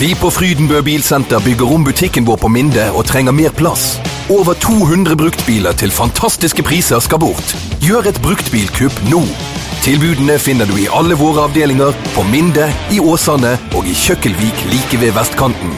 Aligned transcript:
Vi 0.00 0.14
på 0.14 0.30
Frydenbø 0.32 0.80
Bilsenter 0.80 1.40
bygger 1.44 1.72
om 1.74 1.82
butikken 1.84 2.24
vår 2.28 2.38
på 2.40 2.48
Minde 2.48 2.86
og 2.96 3.02
trenger 3.04 3.34
mer 3.36 3.52
plass. 3.52 3.82
Over 4.32 4.54
200 4.64 5.16
bruktbiler 5.22 5.72
til 5.76 5.90
fantastiske 5.92 6.62
priser 6.64 7.02
skal 7.04 7.18
bort. 7.20 7.50
Gjør 7.84 8.06
et 8.08 8.20
bruktbilkupp 8.24 8.96
nå. 9.12 9.20
Tilbudene 9.84 10.38
finner 10.40 10.64
du 10.70 10.72
i 10.80 10.86
alle 10.98 11.18
våre 11.20 11.42
avdelinger, 11.44 11.92
på 12.16 12.24
Minde, 12.32 12.70
i 12.96 13.00
Åsane 13.12 13.50
og 13.76 13.90
i 13.90 13.92
Kjøkkelvik 14.02 14.62
like 14.72 15.00
ved 15.02 15.12
vestkanten. 15.18 15.74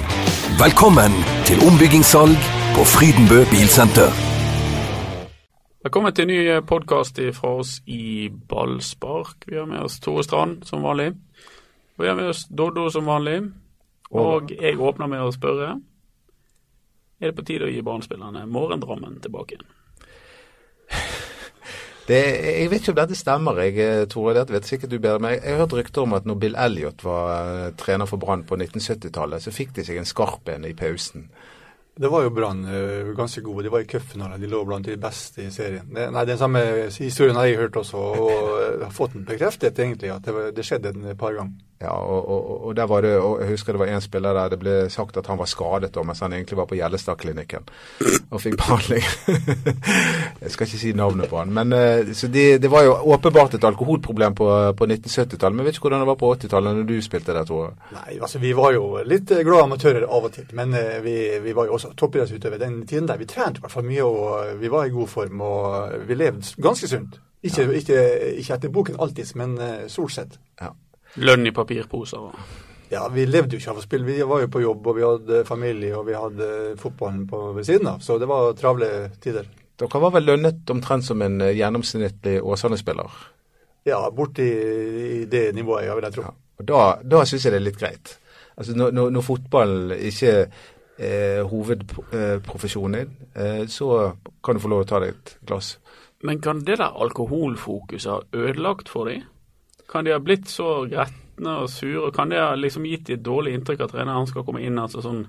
Velkommen 0.60 1.16
til 1.48 1.58
ombyggingssalg 1.66 2.46
på 2.76 2.86
Frydenbø 2.92 3.40
Bilsenter. 3.50 4.14
Velkommen 5.82 6.14
til 6.14 6.28
en 6.28 6.32
ny 6.36 6.60
podkast 6.70 7.18
fra 7.40 7.56
oss 7.64 7.80
i 7.90 8.30
Ballspark. 8.30 9.50
Vi 9.50 9.58
har 9.58 9.66
med 9.66 9.82
oss 9.82 9.98
Tore 9.98 10.22
Strand 10.22 10.62
som 10.70 10.86
vanlig. 10.86 11.10
Og 11.98 12.06
vi 12.06 12.12
har 12.12 12.14
med 12.22 12.30
oss 12.30 12.46
Doddo 12.46 12.86
som 12.94 13.10
vanlig. 13.10 13.40
Og 14.12 14.52
jeg 14.52 14.76
åpner 14.76 15.08
med 15.08 15.24
å 15.24 15.32
spørre 15.32 15.74
Er 17.20 17.30
det 17.30 17.36
på 17.38 17.44
tide 17.48 17.68
å 17.68 17.72
gi 17.72 17.84
barnespillerne 17.86 18.44
morgendrammen 18.50 19.20
tilbake 19.24 19.56
igjen? 19.56 19.68
Det, 22.02 22.18
jeg 22.18 22.70
vet 22.72 22.82
ikke 22.82 22.92
om 22.92 22.98
dette 22.98 23.14
stemmer, 23.14 23.58
jeg, 23.62 24.06
Tore. 24.10 24.34
Dette 24.34 24.50
vet 24.50 24.66
sikkert 24.66 24.90
du 24.90 24.98
bedre. 24.98 25.20
Men 25.22 25.36
jeg, 25.36 25.44
jeg 25.44 25.54
har 25.54 25.60
hørt 25.62 25.76
rykter 25.78 26.02
om 26.02 26.16
at 26.16 26.26
når 26.26 26.38
Bill 26.42 26.56
Elliot 26.58 27.04
var 27.06 27.28
uh, 27.30 27.66
trener 27.78 28.10
for 28.10 28.18
Brann 28.22 28.42
på 28.48 28.58
1970-tallet, 28.58 29.44
så 29.44 29.54
fikk 29.54 29.76
de 29.76 29.84
seg 29.86 30.00
en 30.00 30.08
skarp 30.08 30.50
en 30.50 30.66
i 30.66 30.74
pausen. 30.74 31.28
Det 31.94 32.10
var 32.10 32.24
jo 32.26 32.32
Brann 32.34 32.64
uh, 32.66 33.12
ganske 33.14 33.44
gode. 33.46 33.68
De 33.68 33.72
var 33.72 33.86
i 33.86 33.88
cupfinalen. 33.88 34.42
De 34.42 34.50
lå 34.50 34.64
blant 34.66 34.90
de 34.90 34.98
beste 34.98 35.46
i 35.46 35.52
serien. 35.54 35.86
Det, 35.94 36.08
nei, 36.10 36.26
Den 36.26 36.42
samme 36.42 36.64
historien 36.90 37.38
har 37.38 37.46
jeg 37.46 37.60
hørt 37.62 37.78
også, 37.84 38.02
og 38.02 38.82
har 38.82 38.96
fått 38.96 39.14
den 39.14 39.28
bekreftet, 39.28 39.78
egentlig. 39.78 40.10
At 40.10 40.26
det, 40.26 40.56
det 40.58 40.66
skjedde 40.66 40.96
et 40.98 41.20
par 41.20 41.38
ganger. 41.38 41.54
Ja, 41.82 41.92
og, 41.98 42.28
og, 42.30 42.50
og, 42.68 42.74
der 42.76 42.86
var 42.86 43.02
det, 43.02 43.16
og 43.18 43.40
jeg 43.42 43.56
husker 43.56 43.74
det 43.74 43.80
var 43.80 43.90
en 43.90 44.04
spiller 44.04 44.36
der 44.36 44.52
det 44.52 44.58
ble 44.62 44.74
sagt 44.92 45.16
at 45.18 45.26
han 45.26 45.38
var 45.40 45.48
skadet, 45.50 45.90
da, 45.94 46.04
mens 46.06 46.20
han 46.22 46.34
egentlig 46.36 46.58
var 46.60 46.68
på 46.70 46.76
Gjellestadklinikken 46.78 47.64
og 48.30 48.42
fikk 48.42 48.54
behandling. 48.60 49.02
jeg 50.44 50.52
skal 50.54 50.68
ikke 50.68 50.82
si 50.84 50.92
navnet 50.94 51.30
på 51.32 51.40
han. 51.40 51.50
men 51.50 51.74
uh, 51.74 52.12
så 52.14 52.30
de, 52.30 52.44
Det 52.62 52.70
var 52.70 52.86
jo 52.86 52.92
åpenbart 53.16 53.56
et 53.58 53.66
alkoholproblem 53.66 54.36
på, 54.38 54.48
på 54.78 54.86
1970-tallet. 54.86 55.56
Men 55.56 55.66
vet 55.66 55.78
ikke 55.80 55.88
hvordan 55.88 56.04
det 56.04 56.10
var 56.12 56.20
på 56.20 56.30
80-tallet 56.36 56.78
når 56.78 56.86
du 56.92 56.94
spilte 57.02 57.34
der, 57.34 57.50
jeg? 57.50 57.74
Nei, 57.96 58.20
altså 58.20 58.38
Vi 58.44 58.54
var 58.56 58.76
jo 58.76 59.02
litt 59.06 59.34
glade 59.42 59.66
amatører 59.66 60.06
av 60.06 60.30
og 60.30 60.36
til. 60.36 60.46
Men 60.58 60.76
uh, 60.78 61.00
vi, 61.02 61.16
vi, 61.42 61.56
var 61.56 61.66
jo 61.66 61.80
også 61.80 61.92
toppidrettsutøvere 61.98 62.62
den 62.62 62.78
tiden 62.86 63.10
der. 63.10 63.18
Vi 63.18 63.26
trente 63.26 63.58
i 63.58 63.66
hvert 63.66 63.74
fall 63.74 63.88
mye, 63.88 64.06
og 64.06 64.62
vi 64.62 64.70
var 64.70 64.86
i 64.86 64.94
god 64.94 65.10
form. 65.10 65.42
Og 65.42 66.06
vi 66.06 66.20
levde 66.20 66.62
ganske 66.62 66.94
sunt. 66.94 67.18
Ikke, 67.42 67.66
ja. 67.66 67.74
ikke, 67.74 68.00
ikke 68.38 68.54
etter 68.54 68.70
boken 68.70 69.02
alltid, 69.02 69.34
men 69.34 69.58
stort 69.90 70.14
sett. 70.14 70.38
Ja. 70.62 70.70
Lønn 71.16 71.46
i 71.46 71.52
papirposer? 71.52 72.18
og 72.18 72.92
Ja, 72.92 73.08
vi 73.08 73.24
levde 73.26 73.56
jo 73.56 73.60
ikke 73.60 73.72
av 73.72 73.80
å 73.80 73.84
spille. 73.84 74.04
Vi 74.04 74.22
var 74.28 74.40
jo 74.40 74.48
på 74.52 74.60
jobb, 74.62 74.86
og 74.86 74.96
vi 74.96 75.04
hadde 75.06 75.44
familie, 75.48 75.96
og 75.96 76.06
vi 76.06 76.16
hadde 76.16 76.48
fotballen 76.80 77.26
på 77.28 77.40
ved 77.56 77.64
siden 77.68 77.88
av. 77.88 78.00
Så 78.04 78.18
det 78.20 78.28
var 78.28 78.52
travle 78.58 78.88
tider. 79.20 79.48
Dere 79.80 80.00
var 80.00 80.12
vel 80.14 80.28
lønnet 80.28 80.70
omtrent 80.70 81.04
som 81.04 81.22
en 81.24 81.40
gjennomsnittlig 81.40 82.42
Åsane-spiller? 82.44 83.22
Ja, 83.88 84.02
borti 84.14 84.44
i 84.44 85.24
det 85.26 85.54
nivået, 85.56 85.86
ja, 85.88 85.96
vil 85.96 86.04
jeg 86.06 86.14
tro. 86.18 86.26
Ja. 86.28 86.34
Og 86.60 86.68
Da, 86.68 86.82
da 87.02 87.24
syns 87.26 87.46
jeg 87.46 87.54
det 87.54 87.60
er 87.62 87.66
litt 87.66 87.80
greit. 87.80 88.18
Altså 88.56 88.76
Når, 88.76 88.92
når, 88.92 89.10
når 89.16 89.24
fotballen 89.26 89.94
ikke 89.96 90.34
er 91.02 91.42
hovedprofesjonen 91.48 92.98
din, 93.00 93.14
eh, 93.34 93.64
så 93.66 94.12
kan 94.44 94.54
du 94.54 94.62
få 94.62 94.70
lov 94.70 94.84
å 94.84 94.88
ta 94.88 95.00
deg 95.02 95.16
et 95.16 95.36
glass. 95.48 95.78
Men 96.22 96.38
kan 96.44 96.60
det 96.62 96.76
der 96.78 96.92
alkoholfokuset 97.02 98.12
ha 98.12 98.20
ødelagt 98.36 98.92
for 98.92 99.08
dem? 99.10 99.24
Kan 99.92 100.06
de 100.06 100.14
ha 100.14 100.22
blitt 100.22 100.48
så 100.48 100.86
gretne 100.88 101.58
og 101.62 101.70
sure? 101.70 102.10
Kan 102.16 102.32
de 102.32 102.40
ha 102.40 102.54
liksom 102.56 102.86
gitt 102.88 103.06
de 103.10 103.18
et 103.18 103.24
dårlig 103.24 103.54
inntrykk 103.58 103.84
av 103.84 103.92
treneren 103.92 104.28
skal 104.30 104.46
komme 104.46 104.64
inn 104.64 104.80
altså 104.80 105.04
sånn 105.04 105.26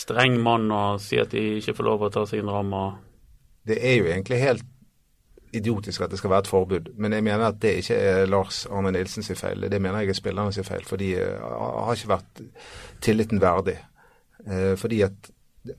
streng 0.00 0.38
mann 0.40 0.70
og 0.72 1.00
si 1.04 1.18
at 1.20 1.32
de 1.34 1.58
ikke 1.58 1.74
får 1.76 1.88
lov 1.90 2.06
å 2.06 2.12
ta 2.14 2.24
sin 2.28 2.48
ramme? 2.48 2.84
Det 3.68 3.76
er 3.76 3.98
jo 4.00 4.08
egentlig 4.08 4.40
helt 4.40 4.68
idiotisk 5.52 6.04
at 6.06 6.12
det 6.12 6.20
skal 6.20 6.30
være 6.30 6.44
et 6.46 6.52
forbud, 6.52 6.88
men 7.02 7.12
jeg 7.12 7.26
mener 7.26 7.48
at 7.48 7.58
det 7.60 7.72
ikke 7.80 7.96
er 7.98 8.28
Lars 8.30 8.62
Arne 8.70 8.92
Nilsens 8.94 9.32
feil. 9.34 9.66
Det 9.66 9.80
mener 9.82 10.04
jeg 10.04 10.14
er 10.14 10.18
spillernes 10.20 10.60
feil, 10.64 10.84
for 10.86 11.00
de 11.00 11.10
har 11.18 11.98
ikke 11.98 12.12
vært 12.12 12.42
tilliten 13.02 13.42
verdig. 13.42 13.76
Fordi 14.78 15.02
at 15.04 15.32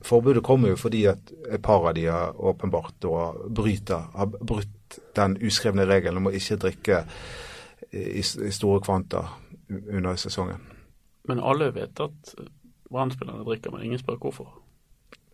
Forbudet 0.06 0.44
kommer 0.46 0.70
jo 0.70 0.76
fordi 0.78 1.06
at 1.10 1.32
et 1.50 1.62
par 1.62 1.88
av 1.88 1.94
de 1.96 2.04
har 2.06 2.36
åpenbart 2.38 3.02
og 3.10 3.48
bryter, 3.50 4.04
har 4.14 4.28
brutt 4.30 4.70
den 5.16 5.36
uskrevne 5.44 5.86
regelen 5.88 6.22
om 6.22 6.30
å 6.30 6.34
ikke 6.36 6.60
drikke 6.62 7.02
i, 7.92 8.20
i 8.20 8.52
store 8.52 8.80
kvanta 8.84 9.24
under 9.68 10.16
sesongen. 10.20 10.60
Men 11.28 11.40
alle 11.40 11.70
vet 11.74 12.00
at 12.02 12.34
Brann-spillerne 12.92 13.44
drikker, 13.46 13.72
men 13.72 13.86
ingen 13.86 14.00
spør 14.00 14.18
hvorfor? 14.20 14.50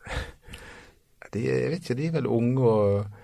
De, 1.32 1.42
jeg 1.44 1.72
vet 1.72 1.82
ikke, 1.82 1.94
de 1.98 2.06
er 2.06 2.12
vel 2.14 2.26
unge 2.32 2.62
og 2.64 3.16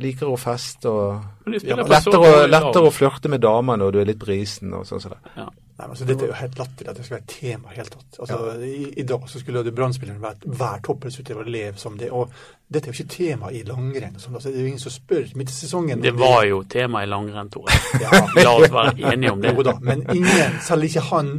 liker 0.00 0.28
å 0.30 0.36
feste 0.38 0.86
og 0.86 1.48
ja, 1.50 1.74
lettere, 1.82 2.44
lettere 2.46 2.86
å 2.86 2.92
flørte 2.94 3.32
med 3.32 3.42
damer 3.42 3.80
når 3.80 3.90
du 3.90 3.98
er 3.98 4.06
litt 4.12 4.20
brisen 4.20 4.70
og 4.76 4.86
sånn 4.86 5.02
som 5.02 5.16
det. 5.16 5.32
Ja. 5.34 5.48
Nei, 5.80 5.86
men 5.86 5.94
altså, 5.94 6.04
dette 6.04 6.26
er 6.26 6.28
jo 6.28 6.36
helt 6.36 6.58
latterlig 6.60 6.90
at 6.90 6.98
det 6.98 7.04
skal 7.06 7.14
være 7.14 7.22
et 7.24 7.30
tema 7.32 7.70
helt 7.72 7.94
tatt. 7.94 8.16
Altså, 8.20 8.38
ja. 8.50 8.56
i, 8.68 8.88
i, 9.00 9.04
dag 9.08 9.22
så 9.32 9.40
skulle 9.40 9.62
jo 9.64 9.72
Brann-spilleren 9.72 10.18
vært 10.20 10.42
hver 10.44 10.82
toppidrettsutøver 10.84 11.46
leve 11.48 11.80
som 11.80 11.94
det. 11.96 12.10
Og 12.12 12.34
dette 12.68 12.90
er 12.90 12.92
jo 12.92 12.98
ikke 12.98 13.14
tema 13.14 13.48
i 13.48 13.62
langrenn. 13.64 14.18
Sånn, 14.20 14.34
altså, 14.36 14.52
det 14.52 14.60
er 14.60 14.66
jo 14.66 14.72
ingen 14.74 14.82
som 14.82 14.92
spør 14.92 15.30
midt 15.40 15.54
i 15.54 15.56
sesongen. 15.56 16.02
Det 16.04 16.12
var 16.18 16.42
jo 16.50 16.58
tema 16.68 17.00
i 17.00 17.08
langrenn, 17.08 17.48
Tore. 17.54 17.78
Ja. 18.02 18.12
La 18.44 18.52
oss 18.58 18.74
være 18.74 18.92
enige 19.14 19.32
om 19.32 19.40
det. 19.40 19.54
Jo 19.56 19.64
da, 19.70 19.74
men 19.88 20.04
ingen, 20.12 20.58
selv 20.66 20.84
ikke 20.90 21.06
han, 21.08 21.32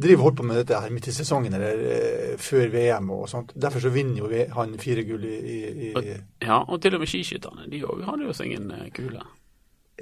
driver 0.00 0.24
holdt 0.24 0.38
på 0.38 0.46
med 0.48 0.56
dette 0.62 0.80
her 0.80 0.94
midt 0.94 1.10
i 1.10 1.12
sesongen 1.12 1.58
eller 1.58 1.82
eh, 1.90 2.32
før 2.40 2.70
VM 2.72 3.12
og 3.12 3.26
sånt. 3.28 3.52
Derfor 3.60 3.84
så 3.84 3.92
vinner 3.92 4.22
jo 4.22 4.46
han 4.56 4.72
fire 4.80 5.04
gull 5.04 5.26
i, 5.28 5.36
i, 5.36 5.90
i, 5.90 6.16
Ja, 6.46 6.62
og 6.62 6.80
til 6.80 6.96
og 6.96 7.04
med 7.04 7.12
skiskytterne. 7.12 7.68
De 7.68 7.82
òg 7.84 8.06
hadde 8.08 8.24
jo 8.24 8.38
seg 8.40 8.56
en 8.56 8.72
uh, 8.72 8.86
kule. 8.96 9.20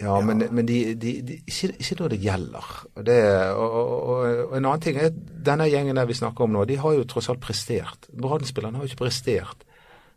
Ja, 0.00 0.20
men, 0.22 0.44
men 0.54 0.66
de, 0.66 0.94
de, 0.94 1.12
de, 1.26 1.36
ikke, 1.46 1.72
ikke 1.80 1.96
når 1.98 2.12
det 2.12 2.18
gjelder. 2.22 2.66
Det, 3.06 3.18
og, 3.50 3.72
og, 3.72 4.10
og, 4.12 4.56
en 4.56 4.64
annen 4.64 4.82
ting 4.84 4.98
er 4.98 5.10
at 5.10 5.16
denne 5.46 5.66
gjengen 5.70 5.98
der 5.98 6.06
vi 6.06 6.14
snakker 6.14 6.46
om 6.46 6.54
nå, 6.54 6.64
de 6.70 6.76
har 6.78 6.94
jo 6.94 7.06
tross 7.08 7.30
alt 7.32 7.42
prestert. 7.42 8.06
Brann-spillerne 8.14 8.78
har 8.78 8.86
jo 8.86 8.92
ikke 8.92 9.04
prestert. 9.04 9.64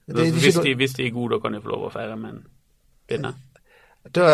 Det, 0.06 0.28
hvis, 0.34 0.60
de, 0.62 0.76
hvis, 0.76 0.94
de, 0.94 1.08
er 1.08 1.16
gode, 1.16 1.36
da 1.36 1.42
kan 1.42 1.56
de 1.56 1.62
få 1.64 1.72
lov 1.74 1.88
å 1.88 1.94
feire 1.94 2.18
med 2.20 2.36
en 2.36 2.44
vinner? 3.10 3.40
Da, 4.10 4.26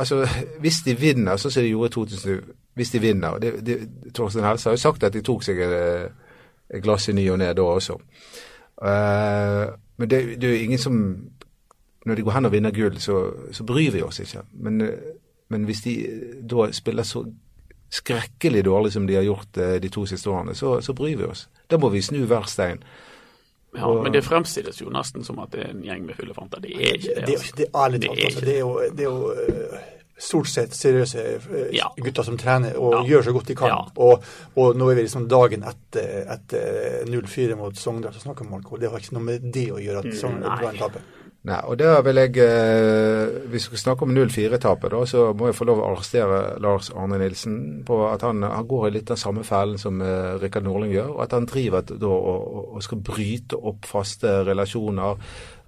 altså, 0.00 0.24
hvis 0.60 0.80
de 0.84 0.96
vinner, 0.96 1.40
sånn 1.40 1.52
som 1.52 1.64
de 1.64 1.72
gjorde 1.72 1.90
i 1.90 1.96
2000, 1.96 2.54
hvis 2.80 2.92
de 2.94 3.02
vinner 3.02 3.40
det, 3.42 3.50
det, 3.66 3.76
Torstein 4.16 4.46
Helse 4.48 4.70
har 4.70 4.78
jo 4.78 4.80
sagt 4.80 5.04
at 5.04 5.12
de 5.12 5.20
tok 5.24 5.44
seg 5.44 5.60
et, 5.60 6.22
et 6.70 6.82
glass 6.82 7.10
i 7.10 7.16
ny 7.16 7.26
og 7.32 7.40
ne 7.42 7.50
da 7.56 7.66
også. 7.66 7.98
Uh, 8.80 9.66
men 10.00 10.08
det, 10.08 10.22
det 10.40 10.48
er 10.48 10.54
jo 10.54 10.64
ingen 10.64 10.80
som 10.80 10.96
når 12.06 12.16
de 12.16 12.24
går 12.24 12.36
hen 12.36 12.48
og 12.48 12.52
vinner 12.52 12.72
gull, 12.74 12.96
så, 13.00 13.18
så 13.52 13.64
bryr 13.68 13.92
vi 13.92 14.02
oss 14.02 14.20
ikke. 14.22 14.44
Men, 14.52 14.80
men, 15.48 15.64
hvis 15.68 15.82
de 15.84 15.94
da 16.48 16.70
spiller 16.72 17.04
så 17.04 17.24
skrekkelig 17.90 18.64
dårlig 18.64 18.92
som 18.94 19.06
de 19.06 19.18
har 19.18 19.26
gjort 19.26 19.58
eh, 19.58 19.76
de 19.82 19.88
to 19.92 20.06
siste 20.06 20.30
årene, 20.30 20.54
så, 20.54 20.78
så 20.80 20.94
bryr 20.94 21.16
vi 21.18 21.26
oss. 21.26 21.48
Da 21.70 21.78
må 21.78 21.90
vi 21.90 22.02
snu 22.02 22.22
hver 22.24 22.46
stein. 22.48 22.82
Ja, 23.74 23.86
og, 23.86 24.02
men 24.02 24.14
det 24.14 24.24
fremstilles 24.26 24.80
jo 24.80 24.90
nesten 24.90 25.26
som 25.26 25.38
at 25.42 25.52
det 25.54 25.62
er 25.62 25.72
en 25.74 25.82
gjeng 25.84 26.06
med 26.06 26.18
fyllefanter. 26.18 26.62
Det 26.62 26.74
er 26.74 26.96
ikke 26.96 27.14
det. 27.14 27.34
Altså. 27.34 27.56
Det, 27.56 27.66
er, 27.68 27.96
det, 27.96 28.08
er 28.10 28.24
altså, 28.24 28.44
det, 28.46 28.54
er 28.54 28.60
jo, 28.60 28.72
det 28.96 29.04
er 29.04 29.10
jo 29.10 29.34
eh, 29.34 29.90
stort 30.20 30.50
sett 30.50 30.74
seriøse 30.76 31.22
eh, 31.22 31.70
ja. 31.76 31.88
gutter 31.96 32.26
som 32.26 32.38
trener 32.40 32.76
og 32.80 32.96
ja. 32.98 33.04
gjør 33.12 33.28
så 33.28 33.34
godt 33.36 33.52
de 33.52 33.56
kan. 33.58 33.72
Ja. 33.72 33.78
Og, 34.02 34.26
og, 34.56 34.76
nå 34.78 34.90
er 34.90 34.98
vi 34.98 35.06
liksom 35.06 35.28
dagen 35.30 35.64
etter, 35.70 36.26
etter 36.34 37.06
0-4 37.10 37.58
mot 37.58 37.78
Sogndal 37.78 38.14
så 38.16 38.24
snakker 38.24 38.46
om 38.46 38.58
alkohol. 38.58 38.82
Det 38.82 38.90
har 38.92 39.02
ikke 39.02 39.16
noe 39.18 39.28
med 39.30 39.50
det 39.54 39.68
å 39.74 39.80
gjøre 39.82 40.04
at 40.04 40.10
mm, 40.10 40.18
Sogndal 40.18 40.78
taper. 40.80 41.08
Nei, 41.48 41.56
og 41.72 41.78
da 41.80 41.94
vil 42.04 42.18
jeg, 42.20 42.34
eh, 42.36 43.46
Hvis 43.48 43.70
vi 43.70 43.78
skal 43.78 43.78
snakke 43.78 44.04
om 44.04 44.10
0-4-tapet, 44.12 44.92
så 45.08 45.30
må 45.32 45.48
jeg 45.48 45.56
få 45.56 45.64
lov 45.64 45.78
å 45.80 45.86
arrestere 45.88 46.58
Lars 46.60 46.90
Arne 46.92 47.16
Nilsen 47.16 47.80
på 47.88 47.96
at 48.10 48.20
han, 48.26 48.42
han 48.44 48.66
går 48.68 48.88
i 48.88 48.90
litt 48.98 49.08
den 49.08 49.16
samme 49.16 49.44
fellen 49.48 49.78
som 49.80 50.02
eh, 50.04 50.36
Rikard 50.42 50.66
Norling 50.68 50.92
gjør. 50.92 51.14
og 51.14 51.22
At 51.24 51.32
han 51.32 51.48
driver 51.48 51.86
da, 51.88 52.10
og, 52.10 52.74
og, 52.74 52.82
skal 52.84 53.00
bryte 53.00 53.56
opp 53.56 53.88
faste 53.88 54.34
relasjoner 54.50 55.16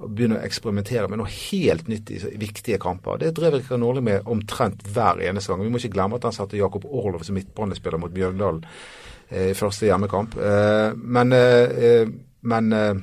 og 0.02 0.12
begynne 0.12 0.42
å 0.42 0.44
eksperimentere 0.44 1.08
med 1.08 1.22
noe 1.22 1.32
helt 1.32 1.88
nytt 1.88 2.12
i, 2.12 2.20
viktige 2.36 2.76
kamper. 2.82 3.22
Det 3.22 3.32
drev 3.38 3.56
Rikard 3.56 3.80
Norling 3.80 4.04
med 4.10 4.28
omtrent 4.28 4.84
hver 4.92 5.24
eneste 5.24 5.54
gang. 5.54 5.64
Vi 5.64 5.72
må 5.72 5.80
ikke 5.80 5.94
glemme 5.96 6.20
at 6.20 6.28
han 6.28 6.36
satte 6.36 6.60
Jakob 6.60 6.84
Orlov 6.84 7.24
som 7.24 7.38
midtbanespiller 7.38 8.02
mot 8.02 8.12
Bjørndalen 8.12 8.60
eh, 9.30 9.54
i 9.54 9.56
første 9.56 9.88
hjemmekamp. 9.88 10.36
Eh, 10.36 10.92
men, 11.00 11.32
eh, 11.32 12.12
men 12.44 12.72
eh, 12.76 12.94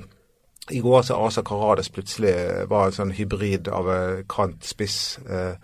i 0.72 0.80
går 0.84 1.02
så 1.02 1.18
Asa 1.26 1.44
Karadas 1.46 1.90
plutselig 1.90 2.34
var 2.70 2.90
en 2.90 2.98
sånn 2.98 3.16
hybrid 3.16 3.70
av 3.74 3.90
eh, 3.94 4.22
kant 4.30 4.66
spiss. 4.66 5.20
Eh, 5.30 5.56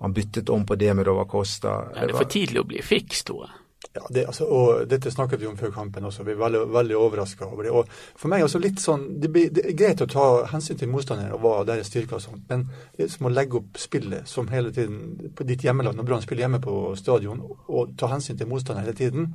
han 0.00 0.16
byttet 0.16 0.50
om 0.52 0.66
på 0.66 0.76
det 0.80 0.94
med 0.96 1.08
Dova 1.08 1.26
Costa. 1.28 1.80
Ja, 1.94 2.06
det 2.06 2.14
er 2.14 2.22
for 2.22 2.32
tidlig 2.32 2.62
å 2.62 2.68
bli 2.68 2.84
fiks, 2.84 3.24
tror 3.28 3.46
jeg. 3.46 3.56
Ja, 3.92 4.04
det, 4.14 4.22
altså, 4.26 4.44
og 4.46 4.84
Dette 4.86 5.10
snakket 5.10 5.40
vi 5.40 5.48
om 5.48 5.56
før 5.58 5.72
kampen 5.74 6.04
også. 6.06 6.22
Vi 6.22 6.34
er 6.36 6.38
veldig, 6.38 6.60
veldig 6.72 6.96
overraska 6.96 7.48
over 7.48 7.66
det. 7.66 7.72
Og 7.74 7.88
For 7.90 8.30
meg 8.30 8.40
er 8.40 8.46
også 8.46 8.60
litt 8.62 8.78
sånn, 8.82 9.06
det, 9.22 9.32
det, 9.50 9.64
er 9.64 9.74
greit 9.78 10.04
å 10.04 10.08
ta 10.10 10.26
hensyn 10.52 10.78
til 10.78 10.92
motstandere 10.92 11.34
og 11.34 11.42
hva 11.42 11.54
deres 11.66 11.90
styrker 11.90 12.20
og 12.20 12.22
sånt, 12.22 12.44
men 12.52 12.68
det 12.96 13.06
er 13.06 13.10
som 13.10 13.26
å 13.26 13.32
legge 13.34 13.58
opp 13.58 13.80
spillet 13.82 14.30
som 14.30 14.48
hele 14.52 14.70
tiden 14.76 15.32
på 15.34 15.46
ditt 15.48 15.64
hjemmeland 15.66 15.98
når 15.98 16.06
Brann 16.06 16.22
spiller 16.22 16.46
hjemme 16.46 16.62
på 16.62 16.76
stadion, 17.00 17.42
og 17.66 17.96
ta 17.98 18.12
hensyn 18.12 18.38
til 18.38 18.50
motstandere 18.52 18.86
hele 18.86 19.00
tiden 19.00 19.32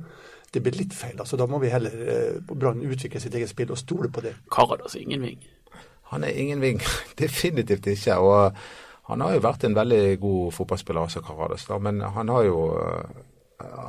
det 0.56 0.64
blir 0.64 0.78
litt 0.78 0.96
feil. 0.96 1.14
altså 1.20 1.36
Da 1.36 1.46
må 1.50 1.60
vi 1.62 1.70
heller 1.72 1.94
eh, 2.14 2.40
Brann 2.48 2.82
utvikle 2.82 3.20
sitt 3.22 3.36
eget 3.36 3.52
spill 3.52 3.70
og 3.74 3.80
stole 3.80 4.10
på 4.12 4.24
det. 4.24 4.34
Karadas 4.52 4.96
er 4.96 5.04
ingen 5.04 5.28
ving? 5.28 5.44
Han 6.12 6.24
er 6.24 6.34
ingen 6.40 6.64
ving. 6.64 6.82
Definitivt 7.22 7.86
ikke. 7.92 8.16
og 8.16 8.56
Han 9.10 9.22
har 9.22 9.36
jo 9.36 9.44
vært 9.44 9.64
en 9.68 9.76
veldig 9.76 10.18
god 10.20 10.52
fotballspiller, 10.52 11.00
også 11.00 11.24
Karadas. 11.26 11.68
da, 11.68 11.78
Men 11.78 12.00
han 12.00 12.28
har 12.28 12.48
jo 12.48 12.60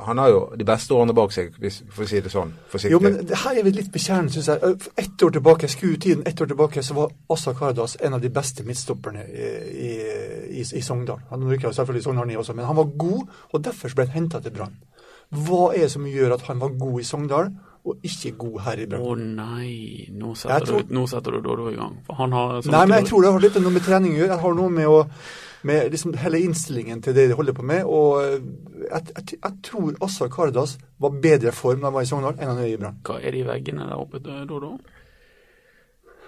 han 0.06 0.18
har 0.18 0.28
jo 0.32 0.38
de 0.56 0.64
beste 0.64 0.94
årene 0.96 1.12
bak 1.12 1.32
seg, 1.34 1.56
for 1.92 2.04
å 2.04 2.08
si 2.08 2.20
det 2.24 2.30
sånn. 2.32 2.54
Forsiktig. 2.72 2.92
Jo, 2.94 3.00
men 3.04 3.18
det 3.28 3.36
her 3.42 3.58
er 3.60 3.66
vi 3.66 3.72
litt 3.76 3.90
bekjernet, 3.92 4.32
syns 4.32 4.48
jeg. 4.48 4.70
Ett 4.96 5.24
år 5.26 5.34
tilbake, 5.34 5.68
skru 5.68 5.90
tiden 6.00 6.22
ett 6.26 6.40
år 6.40 6.48
tilbake, 6.48 6.82
så 6.82 6.96
var 6.96 7.12
Assa 7.34 7.52
Karadas 7.58 7.98
en 8.00 8.16
av 8.16 8.22
de 8.24 8.30
beste 8.32 8.64
midtstopperne 8.64 9.26
i, 9.28 9.50
i, 9.88 9.90
i, 10.62 10.64
i 10.64 10.82
Sogndal. 10.84 11.20
Han 11.28 11.44
rykka 11.50 11.74
selvfølgelig 11.76 12.06
Sogndal 12.06 12.30
ned 12.30 12.40
også, 12.40 12.56
men 12.56 12.64
han 12.64 12.80
var 12.80 12.94
god, 13.04 13.36
og 13.52 13.66
derfor 13.66 13.92
ble 13.98 14.08
han 14.08 14.16
henta 14.22 14.40
til 14.40 14.56
Brann. 14.56 14.78
Hva 15.28 15.64
er 15.74 15.84
det 15.84 15.90
som 15.92 16.06
gjør 16.08 16.38
at 16.38 16.46
han 16.48 16.60
var 16.62 16.76
god 16.80 17.00
i 17.00 17.06
Sogndal, 17.06 17.50
og 17.88 18.04
ikke 18.04 18.32
god 18.40 18.60
her 18.66 18.80
i 18.82 18.86
Brann? 18.88 19.04
Å 19.04 19.16
nei, 19.18 20.06
nå 20.12 20.32
setter, 20.36 20.66
tror... 20.68 20.86
du, 20.86 20.94
nå 20.96 21.04
setter 21.10 21.36
du 21.36 21.42
Dodo 21.44 21.68
i 21.72 21.76
gang. 21.76 21.98
For 22.06 22.20
han 22.20 22.36
har 22.36 22.56
Nei, 22.64 22.86
men 22.86 22.96
jeg 23.00 23.10
tror 23.10 23.24
det 23.24 23.34
har 23.36 23.44
litt 23.44 23.60
noe 23.60 23.74
med 23.76 23.84
trening 23.84 24.16
å 24.16 24.18
gjøre. 24.22 24.32
Jeg 24.34 24.44
har 24.46 24.58
noe 24.62 24.74
med 24.78 24.88
å 24.88 24.98
med 25.68 25.90
liksom 25.90 26.12
hele 26.14 26.38
innstillingen 26.38 27.00
til 27.02 27.16
det 27.16 27.28
de 27.28 27.34
holder 27.34 27.56
på 27.56 27.64
med. 27.66 27.84
Og 27.84 28.20
eh, 28.22 28.36
jeg, 28.84 29.08
jeg, 29.16 29.38
jeg 29.42 29.56
tror 29.66 29.96
Assar 30.06 30.30
Kardas 30.32 30.76
var 31.02 31.16
bedre 31.22 31.52
form 31.52 31.82
da 31.82 31.90
han 31.90 31.96
var 31.96 32.06
i 32.06 32.10
Sogndal 32.10 32.38
enn 32.38 32.52
han 32.52 32.62
er 32.62 32.70
i 32.70 32.76
Brann. 32.78 33.00
Hva 33.06 33.18
er 33.18 33.34
de 33.34 33.44
veggene 33.48 33.88
der 33.88 33.98
oppe, 33.98 34.22
Dodo? 34.22 34.76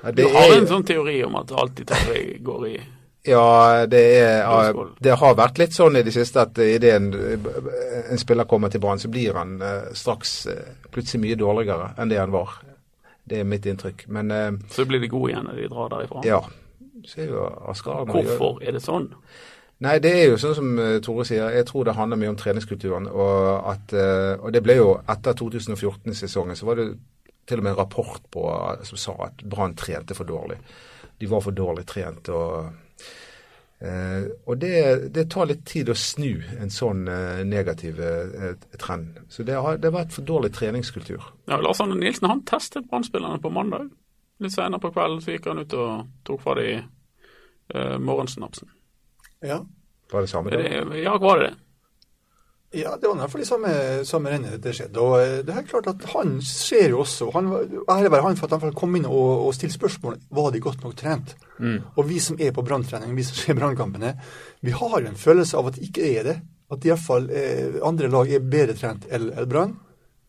Ja, 0.01 0.13
du 0.17 0.25
har 0.33 0.55
en 0.57 0.69
sånn 0.69 0.87
teori 0.89 1.19
om 1.27 1.37
at 1.39 1.53
alltid 1.53 1.91
TV 1.93 2.39
går 2.43 2.67
i 2.71 2.75
ja, 3.23 3.87
det, 3.87 4.01
er, 4.21 4.79
det, 4.99 5.13
har 5.21 5.37
vært 5.37 5.61
litt 5.61 5.77
sånn 5.77 5.99
i 6.01 6.05
det 6.07 6.15
siste 6.15 6.47
at 6.47 6.59
idet 6.65 6.95
en, 6.97 7.11
en 7.13 8.21
spiller 8.21 8.49
kommer 8.49 8.73
til 8.73 8.81
Brann, 8.81 9.03
så 9.03 9.11
blir 9.13 9.37
han 9.37 9.59
uh, 9.61 9.91
straks 9.97 10.35
uh, 10.49 10.89
plutselig 10.89 11.21
mye 11.27 11.39
dårligere 11.41 11.93
enn 12.01 12.13
det 12.13 12.21
han 12.21 12.33
var. 12.33 12.57
Det 13.29 13.43
er 13.43 13.49
mitt 13.49 13.69
inntrykk. 13.69 14.07
Men, 14.09 14.33
uh, 14.33 14.73
så 14.73 14.89
blir 14.89 15.05
de 15.05 15.13
gode 15.13 15.35
igjen 15.35 15.49
når 15.51 15.61
de 15.61 15.71
drar 15.73 15.93
derifra? 15.93 16.25
Ja, 16.27 16.43
Er 17.17 17.31
Hvorfor 17.33 18.61
er 18.61 18.77
det 18.77 18.83
sånn? 18.85 19.11
Nei, 19.81 19.95
det 20.05 20.11
er 20.13 20.27
jo 20.29 20.37
sånn 20.41 20.57
som 20.59 20.75
eh, 20.77 20.99
Tore 21.01 21.25
sier. 21.25 21.55
Jeg 21.57 21.65
tror 21.71 21.87
det 21.89 21.97
handler 21.97 22.21
mye 22.21 22.33
om 22.35 22.37
treningskulturen. 22.37 23.09
Og, 23.09 23.47
at, 23.73 23.95
eh, 23.97 24.35
og 24.37 24.53
det 24.53 24.61
ble 24.65 24.77
jo 24.77 24.91
etter 25.09 25.39
2014-sesongen 25.41 26.59
så 26.59 26.69
var 26.69 26.83
det 26.83 26.91
til 27.49 27.63
og 27.63 27.65
med 27.65 27.73
en 27.73 27.79
rapport 27.79 28.27
på, 28.31 28.45
som 28.87 29.01
sa 29.01 29.15
at 29.31 29.41
Brann 29.49 29.73
trente 29.81 30.17
for 30.17 30.29
dårlig. 30.29 30.59
De 31.21 31.29
var 31.31 31.41
for 31.45 31.57
dårlig 31.57 31.87
trent. 31.89 32.29
og 32.29 32.69
Eh, 33.81 34.27
og 34.45 34.59
det, 34.61 34.75
det, 35.15 35.25
tar 35.33 35.49
litt 35.49 35.63
tid 35.69 35.89
å 35.89 35.97
snu 35.97 36.43
en 36.61 36.73
sånn 36.73 37.07
eh, 37.09 37.41
negativ 37.49 38.01
eh, 38.05 38.53
trend. 38.77 39.23
Så 39.33 39.47
det 39.49 39.57
har, 39.57 39.79
det 39.81 39.89
har 39.89 40.03
vært 40.03 40.13
for 40.19 40.29
dårlig 40.29 40.53
treningskultur. 40.53 41.31
Ja, 41.49 41.57
Lars 41.65 41.81
Arne 41.81 41.97
Nilsen 41.97 42.29
han 42.29 42.45
testet 42.49 42.91
Brann-spillerne 42.91 43.41
på 43.41 43.53
mandag. 43.55 43.89
Litt 44.41 44.53
senere 44.53 44.83
på 44.83 44.93
kvelden 44.93 45.25
så 45.25 45.33
gikk 45.33 45.49
han 45.49 45.63
ut 45.65 45.77
og 45.77 46.13
tok 46.29 46.45
fra 46.45 46.59
dem 46.61 46.85
eh, 47.73 47.97
morgensnapsen. 47.97 48.69
Ja. 49.49 49.63
Var 50.13 50.27
det 50.27 50.33
samme 50.33 50.53
dag? 50.53 50.97
Ja, 51.01 51.17
var 51.23 51.41
det 51.41 51.49
det? 51.49 51.57
Ja, 52.71 52.93
det 52.97 53.09
var 53.09 53.29
fall 53.29 53.43
i 53.43 53.49
samme, 53.49 53.71
samme 54.07 54.31
rennet 54.31 54.61
det 54.63 54.77
skjedde. 54.79 55.03
Og 55.03 55.17
eh, 55.19 55.41
det 55.47 55.55
er 55.57 55.67
klart 55.67 55.89
at 55.91 56.05
Han 56.13 56.37
ser 56.47 56.93
jo 56.93 57.01
også 57.03 57.33
han, 57.35 57.51
Ære 57.83 58.13
være 58.13 58.23
han 58.29 58.39
for 58.39 58.47
at 58.47 58.63
han 58.63 58.77
kom 58.79 58.95
inn 58.95 59.09
og, 59.09 59.47
og 59.49 59.55
stilte 59.57 59.75
spørsmål 59.75 60.21
var 60.31 60.53
de 60.55 60.63
godt 60.63 60.85
nok 60.85 60.95
trent. 60.97 61.35
Mm. 61.59 61.81
Og 61.97 62.07
vi 62.07 62.21
som 62.23 62.39
er 62.39 62.55
på 62.55 62.63
branntrening, 62.63 63.17
vi 63.17 63.27
som 63.27 63.39
ser 63.39 63.59
brannkampene, 63.59 64.15
vi 64.63 64.75
har 64.77 65.01
jo 65.01 65.11
en 65.11 65.19
følelse 65.19 65.59
av 65.59 65.71
at 65.71 65.79
det 65.79 65.89
ikke 65.91 66.13
er 66.15 66.29
det. 66.31 66.37
At 66.71 66.87
iallfall 66.87 67.27
eh, 67.35 67.81
andre 67.83 68.11
lag 68.13 68.31
er 68.31 68.47
bedre 68.47 68.79
trent 68.79 69.09
enn 69.11 69.33
Brann. 69.51 69.75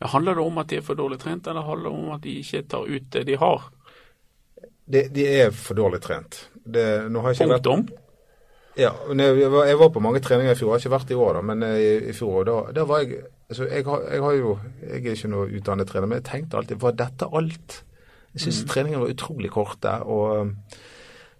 Handler 0.02 0.40
det 0.40 0.42
om 0.42 0.58
at 0.58 0.72
de 0.72 0.80
er 0.80 0.86
for 0.86 0.98
dårlig 0.98 1.20
trent, 1.22 1.46
eller 1.46 1.62
handler 1.62 1.92
det 1.92 2.00
om 2.00 2.10
at 2.16 2.24
de 2.24 2.40
ikke 2.42 2.64
tar 2.74 2.90
ut 2.90 3.12
det 3.14 3.22
de 3.28 3.38
har? 3.38 3.70
de, 4.92 5.08
de, 5.14 5.26
er 5.28 5.52
for 5.56 5.78
dårlig 5.78 6.02
trent. 6.04 6.38
Det, 6.54 6.86
Punktum? 7.40 7.86
Ja. 8.80 8.92
Jeg 9.12 9.52
var, 9.52 9.66
jeg 9.68 9.80
var, 9.80 9.90
på 9.92 10.04
mange 10.04 10.22
treninger 10.24 10.54
i 10.54 10.58
fjor. 10.58 10.74
Jeg 10.74 10.80
har 10.80 10.86
ikke 10.86 10.96
vært 10.96 11.14
i 11.14 11.20
år, 11.20 11.38
da, 11.38 11.42
men 11.52 11.66
i, 11.68 11.90
i 12.12 12.16
fjor. 12.16 12.44
Da, 12.48 12.58
da 12.76 12.86
var 12.88 13.04
jeg 13.04 13.24
altså 13.52 13.68
jeg, 13.68 13.84
har, 13.86 14.04
jeg, 14.08 14.22
har, 14.24 14.38
jo 14.40 14.52
Jeg 14.82 15.02
er 15.02 15.18
ikke 15.18 15.32
noe 15.34 15.50
utdannet 15.60 15.90
trener, 15.90 16.08
men 16.08 16.22
jeg 16.22 16.28
tenkte 16.30 16.60
alltid 16.60 16.80
Var 16.80 16.96
dette 17.02 17.28
alt? 17.28 17.82
Jeg 18.32 18.46
syns 18.46 18.62
mm. 18.64 18.70
treningene 18.72 19.04
var 19.04 19.12
utrolig 19.12 19.52
korte. 19.52 19.96
og 20.08 20.54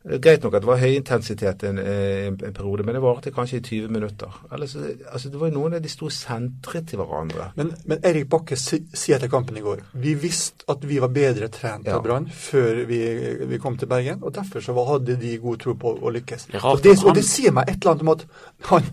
Greit 0.02 0.42
nok 0.42 0.56
at 0.58 0.64
det 0.64 0.70
var 0.70 0.80
høy 0.82 0.96
intensitet 0.96 1.64
en, 1.68 1.78
en, 1.78 2.38
en 2.42 2.56
periode, 2.58 2.86
men 2.88 2.98
det 2.98 3.04
varte 3.04 3.34
kanskje 3.34 3.60
i 3.60 3.64
20 3.68 3.92
minutter. 3.94 4.40
Ellers, 4.54 4.74
altså, 4.76 5.30
det 5.30 5.38
var 5.38 5.52
jo 5.52 5.58
noen 5.60 5.78
av 5.78 5.84
de 5.84 5.92
sto 5.92 6.10
sentret 6.14 6.88
til 6.90 7.02
hverandre. 7.02 7.52
Men, 7.60 7.70
men 7.86 8.02
Erik 8.10 8.26
Bakke 8.32 8.58
sier 8.58 9.20
etter 9.20 9.30
kampen 9.32 9.60
i 9.60 9.64
går 9.66 9.84
vi 10.02 10.16
visste 10.18 10.66
at 10.72 10.84
vi 10.88 10.98
var 11.02 11.12
bedre 11.14 11.50
trent 11.54 11.88
av 11.88 12.00
ja. 12.00 12.02
Brann 12.04 12.28
før 12.34 12.84
vi, 12.90 13.00
vi, 13.46 13.60
kom 13.62 13.78
til 13.78 13.90
Bergen, 13.92 14.22
og 14.26 14.34
derfor 14.36 14.64
så 14.64 14.76
hadde 14.88 15.18
de 15.22 15.36
god 15.42 15.62
tro 15.62 15.76
på 15.78 15.96
å 16.02 16.14
lykkes. 16.18 16.50
Og 16.62 16.84
det, 16.84 16.98
og 17.06 17.16
det 17.18 17.26
sier 17.28 17.54
meg 17.56 17.70
et 17.70 17.78
eller 17.82 17.94
annet 17.94 18.06
om 18.06 18.14
at 18.16 18.26
han, 18.72 18.90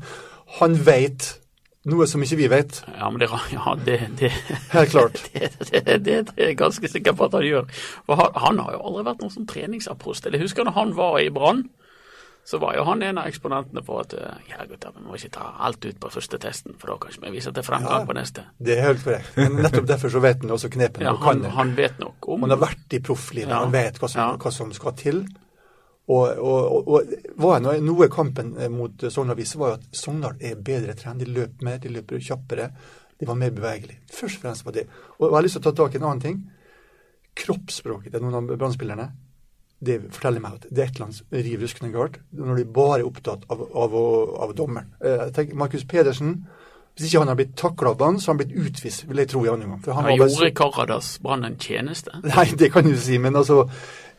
han 0.60 0.76
veit 0.84 1.37
noe 1.90 2.06
som 2.10 2.22
ikke 2.24 2.38
vi 2.40 2.50
vet. 2.52 2.82
Ja, 2.94 3.08
men 3.10 3.22
det, 3.22 3.30
ja, 3.56 3.74
det, 3.84 3.98
det 4.20 4.32
Helt 4.74 4.94
klart. 4.94 5.22
Det, 5.68 5.98
det, 6.04 6.14
er 6.36 6.50
jeg 6.50 6.56
ganske 6.58 6.88
sikker 6.88 7.14
på 7.16 7.28
at 7.28 7.34
han 7.36 7.44
gjør. 7.44 7.66
For 8.06 8.18
han, 8.18 8.38
han 8.44 8.62
har 8.64 8.76
jo 8.76 8.84
aldri 8.88 9.04
vært 9.10 9.24
noen 9.24 9.34
sånn 9.34 9.48
treningsapost. 9.50 10.28
Jeg 10.30 10.40
husker 10.42 10.66
når 10.66 10.76
han 10.78 10.94
var 10.96 11.18
i 11.20 11.28
Brann, 11.34 11.66
så 12.48 12.58
var 12.58 12.78
jo 12.78 12.84
han 12.88 13.02
en 13.04 13.18
av 13.20 13.26
eksponentene 13.28 13.82
på 13.84 13.96
at 14.00 14.14
ja 14.48 14.62
gutter, 14.64 14.94
vi 14.96 15.02
må 15.04 15.18
ikke 15.18 15.34
ta 15.34 15.50
alt 15.66 15.84
ut 15.84 15.98
på 16.00 16.08
første 16.14 16.38
testen, 16.40 16.78
for 16.80 16.88
da 16.88 16.96
kanskje 17.02 17.26
vi 17.26 17.32
viser 17.34 17.52
til 17.52 17.66
fremgang 17.66 18.06
ja, 18.06 18.08
på 18.08 18.16
neste. 18.16 18.44
Det 18.56 18.78
er 18.78 18.86
helt 18.86 19.04
korrekt. 19.04 19.34
Men 19.36 19.58
nettopp 19.66 19.90
derfor 19.90 20.14
så 20.14 20.22
vet 20.24 20.40
han 20.40 20.54
også 20.56 20.70
knepene. 20.72 21.10
Ja, 21.10 21.12
han, 21.26 21.44
han, 21.58 21.74
vet 21.76 22.00
nok 22.00 22.30
om 22.32 22.46
Han 22.46 22.54
har 22.56 22.62
vært 22.62 22.96
i 22.96 23.02
profflivet, 23.04 23.52
ja, 23.52 23.60
han 23.66 23.74
vet 23.74 24.00
hva 24.00 24.08
som, 24.08 24.40
hva 24.40 24.54
som 24.54 24.72
skal 24.76 24.96
til. 24.96 25.20
Og, 26.08 26.38
og, 26.40 26.88
og, 26.88 27.14
var 27.36 27.60
noe, 27.60 27.76
noe 27.84 28.08
kampen 28.12 28.54
eh, 28.56 28.70
mot 28.72 29.04
Sogndal 29.12 29.36
viste, 29.36 29.60
var 29.60 29.74
jo 29.74 29.78
at 29.80 30.00
Sogndal 30.00 30.40
er 30.40 30.60
bedre 30.64 30.96
trent. 30.96 31.20
De 31.20 31.28
løper 31.28 31.68
mer, 31.68 31.80
de 31.82 31.92
løper 31.92 32.22
kjappere. 32.24 32.70
De 33.18 33.28
var 33.28 33.36
mer 33.36 33.52
bevegelige. 33.52 34.00
Først 34.14 34.38
og 34.38 34.46
fremst 34.46 34.64
var 34.64 34.76
det. 34.78 34.86
Og 35.18 35.28
jeg 35.28 35.36
har 35.36 35.46
lyst 35.46 35.58
til 35.58 35.64
å 35.64 35.68
ta 35.68 35.76
tak 35.82 35.96
i 35.96 36.00
en 36.00 36.06
annen 36.08 36.24
ting. 36.24 36.38
Kroppsspråket 37.38 38.14
til 38.14 38.24
noen 38.24 38.38
av 38.40 38.54
brann 38.56 38.78
det 39.78 40.00
forteller 40.10 40.42
meg 40.42 40.56
at 40.56 40.64
det 40.74 40.82
er 40.82 40.88
et 40.88 40.96
eller 40.96 41.06
annet 41.06 41.34
riv 41.46 41.60
ruskende 41.62 41.92
galt 41.94 42.16
når 42.34 42.56
de 42.58 42.64
bare 42.78 42.96
er 42.98 43.06
opptatt 43.06 43.44
av, 43.46 43.60
av, 43.78 43.92
av 44.42 44.54
dommeren. 44.58 44.88
Eh, 44.98 45.20
jeg 45.28 45.34
tenker 45.36 45.60
Markus 45.60 45.84
Pedersen 45.86 46.40
hvis 46.98 47.12
ikke 47.12 47.20
han 47.22 47.30
har 47.30 47.36
blitt 47.38 47.52
takla 47.54 47.92
av 47.92 47.98
Brann, 48.00 48.16
så 48.18 48.26
har 48.26 48.34
han 48.34 48.40
blitt 48.40 48.56
utvist, 48.58 49.04
vil 49.06 49.20
jeg 49.22 49.30
tro 49.30 49.44
i 49.44 49.50
andre 49.52 49.68
gang. 49.68 49.82
For 49.84 49.94
han, 49.94 50.08
han 50.08 50.16
gjorde 50.18 50.48
Karadas 50.58 51.12
Brann 51.22 51.46
en 51.46 51.54
tjeneste? 51.62 52.10
Nei, 52.26 52.48
det 52.58 52.72
kan 52.74 52.88
du 52.88 52.96
si, 52.98 53.20
men 53.22 53.38
altså 53.38 53.68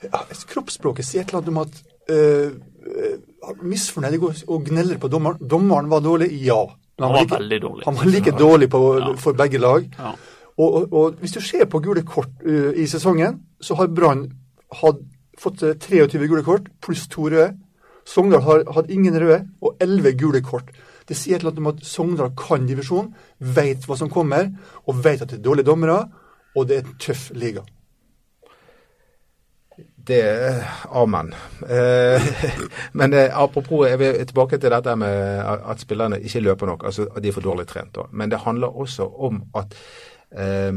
ja, 0.07 0.23
Kroppsspråket 0.49 1.07
sier 1.07 1.23
et 1.23 1.31
eller 1.31 1.41
annet 1.41 1.51
om 1.53 1.61
at 1.63 1.79
uh, 2.11 3.55
misfornøyd 3.65 4.19
og 4.23 4.67
gneller 4.67 4.99
på 5.01 5.11
dommeren. 5.11 5.39
Dommeren 5.39 5.89
var 5.91 6.03
dårlig, 6.05 6.31
ja. 6.45 6.61
Men 6.99 7.05
han, 7.05 7.15
han 7.15 7.15
var, 7.15 7.23
like, 7.23 7.39
veldig 7.39 7.61
dårlig. 7.61 7.85
Han 7.85 7.95
var 7.99 8.11
like 8.15 8.35
dårlig 8.39 8.69
på, 8.71 8.83
ja. 8.99 9.13
for 9.19 9.39
begge 9.39 9.61
lag. 9.61 9.87
Ja. 9.97 10.13
Og, 10.59 10.73
og, 10.75 10.93
og, 10.93 11.21
hvis 11.21 11.37
du 11.37 11.39
ser 11.43 11.69
på 11.71 11.79
gule 11.83 12.03
kort 12.07 12.31
uh, 12.45 12.71
i 12.75 12.87
sesongen, 12.91 13.39
så 13.61 13.77
har 13.79 13.91
Brann 13.95 14.27
fått 15.39 15.63
23 15.63 16.27
gule 16.27 16.43
kort 16.43 16.67
pluss 16.83 17.07
to 17.11 17.29
røde. 17.31 17.53
Sogndal 18.09 18.43
har 18.43 18.63
hatt 18.73 18.89
ingen 18.91 19.15
røde 19.21 19.43
og 19.61 19.77
11 19.83 20.15
gule 20.19 20.41
kort. 20.43 20.71
Det 21.09 21.17
sier 21.17 21.37
et 21.37 21.43
eller 21.43 21.53
annet 21.53 21.63
om 21.63 21.71
at 21.71 21.85
Sogndal 21.85 22.31
kan 22.37 22.67
divisjon, 22.69 23.11
vet 23.39 23.85
hva 23.87 23.97
som 23.97 24.11
kommer, 24.13 24.51
og 24.85 25.03
vet 25.03 25.23
at 25.23 25.31
det 25.31 25.39
er 25.39 25.45
dårlige 25.45 25.69
dommere, 25.69 26.03
og 26.55 26.67
det 26.69 26.79
er 26.79 26.85
en 26.85 26.97
tøff 27.01 27.29
liga. 27.37 27.63
Det 30.09 30.21
Amen. 30.89 31.33
Eh, 31.69 32.29
men 32.97 33.13
eh, 33.13 33.29
apropos, 33.41 33.85
jeg 33.85 33.99
vil 34.01 34.23
tilbake 34.25 34.57
til 34.57 34.73
dette 34.73 34.95
med 34.97 35.43
at 35.45 35.83
spillerne 35.83 36.17
ikke 36.19 36.41
løper 36.47 36.71
nok. 36.71 36.87
altså 36.89 37.05
at 37.15 37.21
de 37.23 37.29
er 37.29 37.35
for 37.35 37.45
dårlig 37.45 37.67
trent. 37.69 37.93
Da. 37.95 38.07
Men 38.11 38.31
det 38.31 38.41
handler 38.41 38.73
også 38.73 39.05
om 39.05 39.43
at 39.55 39.77
eh, 40.33 40.73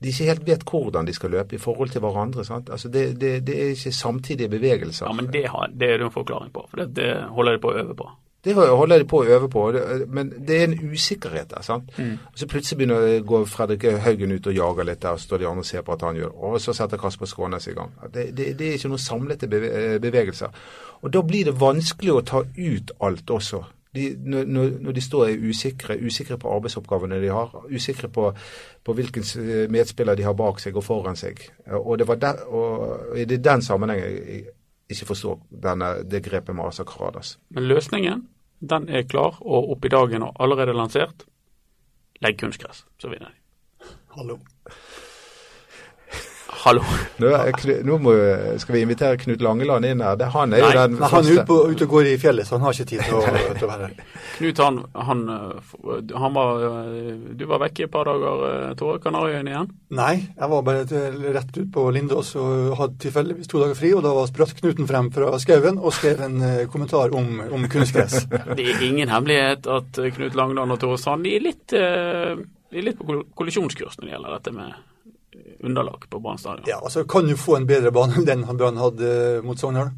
de 0.00 0.08
ikke 0.08 0.28
helt 0.30 0.46
vet 0.46 0.64
hvordan 0.70 1.06
de 1.06 1.14
skal 1.14 1.34
løpe 1.34 1.54
i 1.54 1.58
forhold 1.58 1.90
til 1.90 2.00
hverandre. 2.00 2.44
Altså 2.56 2.88
det, 2.88 3.20
det, 3.20 3.46
det, 3.46 3.56
er 3.62 3.74
ikke 3.74 3.92
samtidige 3.92 4.48
bevegelser. 4.48 5.06
Ja, 5.06 5.12
Men 5.12 5.32
det, 5.32 5.48
har, 5.48 5.66
det 5.66 5.90
er 5.90 5.98
det 5.98 6.06
en 6.06 6.14
forklaring 6.14 6.52
på. 6.52 6.66
For 6.70 6.76
det, 6.76 6.96
det 6.96 7.10
holder 7.36 7.52
de 7.52 7.60
på 7.60 7.72
å 7.72 7.78
øve 7.82 7.96
på. 7.98 8.08
Det 8.44 8.54
holder 8.54 8.98
de 8.98 9.04
på 9.04 9.18
å 9.20 9.24
øve 9.28 9.48
på, 9.52 9.62
men 10.08 10.30
det 10.48 10.56
er 10.56 10.62
en 10.64 10.92
usikkerhet 10.92 11.50
der. 11.50 11.62
sant? 11.62 11.90
Mm. 11.98 12.12
Og 12.32 12.38
Så 12.38 12.46
plutselig 12.48 12.78
begynner 12.78 13.20
gå 13.20 13.44
Fredrik 13.44 13.84
Haugen 14.00 14.32
ut 14.32 14.46
og 14.46 14.54
jager 14.54 14.84
litt 14.88 15.02
der, 15.02 15.18
og 15.18 15.20
står 15.20 15.38
de 15.38 15.48
andre 15.48 15.60
og 15.60 15.66
ser 15.66 15.82
på 15.82 15.92
at 15.92 16.02
han 16.02 16.16
gjør 16.16 16.30
Og 16.48 16.60
så 16.60 16.72
setter 16.72 16.96
Kasper 16.96 17.26
Skånes 17.26 17.66
i 17.66 17.74
gang. 17.76 17.92
Det, 18.14 18.36
det, 18.36 18.58
det 18.58 18.68
er 18.68 18.78
ikke 18.78 18.88
noen 18.88 19.02
samlete 19.04 19.48
bevegelser. 20.00 20.48
Og 21.02 21.12
da 21.12 21.22
blir 21.22 21.44
det 21.44 21.60
vanskelig 21.60 22.14
å 22.14 22.24
ta 22.24 22.42
ut 22.56 22.92
alt 23.00 23.30
også. 23.30 23.62
De, 23.94 24.04
når, 24.24 24.44
når, 24.80 24.92
de 24.92 25.02
står 25.02 25.24
er 25.28 25.44
usikre, 25.50 25.96
usikre 25.98 26.38
på 26.38 26.50
arbeidsoppgavene 26.54 27.18
de 27.20 27.32
har, 27.34 27.50
usikre 27.70 28.08
på, 28.08 28.28
på 28.86 28.94
hvilken 28.94 29.26
medspiller 29.68 30.14
de 30.14 30.24
har 30.24 30.36
bak 30.38 30.62
seg 30.62 30.78
og 30.78 30.84
foran 30.86 31.18
seg. 31.18 31.42
Og 31.66 31.98
det, 31.98 32.06
var 32.08 32.20
der, 32.22 32.44
og 32.46 33.10
og 33.10 33.18
er 33.18 33.36
den 33.36 33.62
sammenhengen 33.62 34.46
ikke 34.90 35.10
forstår 35.12 35.40
denne, 35.64 35.90
det 36.04 36.24
grepet 36.26 36.56
med 36.56 36.66
Asa 36.66 36.84
Karadas. 36.88 37.36
Men 37.54 37.68
løsningen 37.70 38.26
den 38.60 38.88
er 38.92 39.06
klar 39.08 39.38
og 39.40 39.70
opp 39.72 39.84
i 39.84 39.92
dagen 39.92 40.24
og 40.26 40.36
allerede 40.42 40.74
lansert. 40.76 41.24
Legg 42.20 42.36
kunstgress, 42.40 42.84
så 43.00 43.08
vinner 43.08 43.32
de. 43.32 43.88
Hallo. 44.16 44.36
Hallo. 46.50 46.82
Nå, 47.22 47.30
nå 47.86 47.96
må, 48.02 48.12
skal 48.60 48.74
vi 48.74 48.80
invitere 48.82 49.18
Knut 49.20 49.42
Langeland 49.44 49.86
inn 49.86 50.02
her. 50.02 50.16
Det, 50.18 50.30
han 50.34 50.54
er 50.54 50.64
jo 50.64 50.70
den 50.74 50.96
Nei, 50.98 51.10
Han 51.12 51.28
er 51.28 51.38
ute, 51.38 51.58
ut 51.70 51.84
og 51.86 51.92
går 51.94 52.08
i 52.10 52.16
fjellet, 52.20 52.48
så 52.48 52.56
han 52.56 52.66
har 52.66 52.74
ikke 52.74 52.88
tid 52.90 53.04
til 53.06 53.18
å, 53.18 53.22
til 53.58 53.66
å 53.66 53.70
være 53.70 53.88
her. 53.88 54.18
Knut, 54.36 54.62
han, 54.64 54.80
han, 55.08 55.22
han, 56.24 56.36
var 56.36 56.90
Du 57.38 57.46
var 57.50 57.62
vekke 57.64 57.86
et 57.86 57.94
par 57.94 58.10
dager, 58.10 58.74
Tore. 58.80 58.98
Kanariøyene 59.00 59.54
igjen? 59.54 59.70
Nei, 59.96 60.12
jeg 60.34 60.50
var 60.52 60.66
bare 60.66 61.02
rett 61.38 61.56
ut 61.56 61.70
på 61.72 61.86
Lindås 61.94 62.34
og 62.40 62.74
hadde 62.80 63.00
tilfeldigvis 63.06 63.50
to 63.50 63.62
dager 63.62 63.78
fri. 63.78 63.94
Og 63.96 64.04
da 64.04 64.14
spratt 64.28 64.56
Knuten 64.60 64.90
frem 64.90 65.08
fra 65.14 65.32
skauen 65.40 65.78
og 65.78 65.94
skrev 65.96 66.20
en 66.26 66.38
kommentar 66.72 67.14
om, 67.16 67.38
om 67.48 67.66
kunstgress. 67.70 68.26
Det 68.58 68.66
er 68.74 68.86
ingen 68.90 69.12
hemmelighet 69.12 69.70
at 69.70 70.04
Knut 70.16 70.36
Langeland 70.38 70.74
og 70.74 70.82
Tore 70.82 71.00
Sand 71.00 71.28
er 71.30 71.44
litt, 71.44 71.68
de 71.70 72.78
er 72.78 72.86
litt 72.86 72.98
på 72.98 73.22
kollisjonskurs 73.38 74.00
når 74.00 74.08
det 74.08 74.16
gjelder 74.16 74.38
dette 74.38 74.56
med 74.56 74.78
underlag 75.62 76.06
på 76.10 76.20
Brann 76.20 76.38
stadion. 76.38 76.68
Ja, 76.68 76.80
altså 76.82 77.04
Kan 77.04 77.28
du 77.28 77.36
få 77.36 77.56
en 77.58 77.68
bedre 77.68 77.92
bane 77.92 78.16
enn 78.18 78.28
den 78.28 78.46
Brann 78.48 78.80
hadde 78.80 79.40
mot 79.44 79.60
Sogndal? 79.60 79.92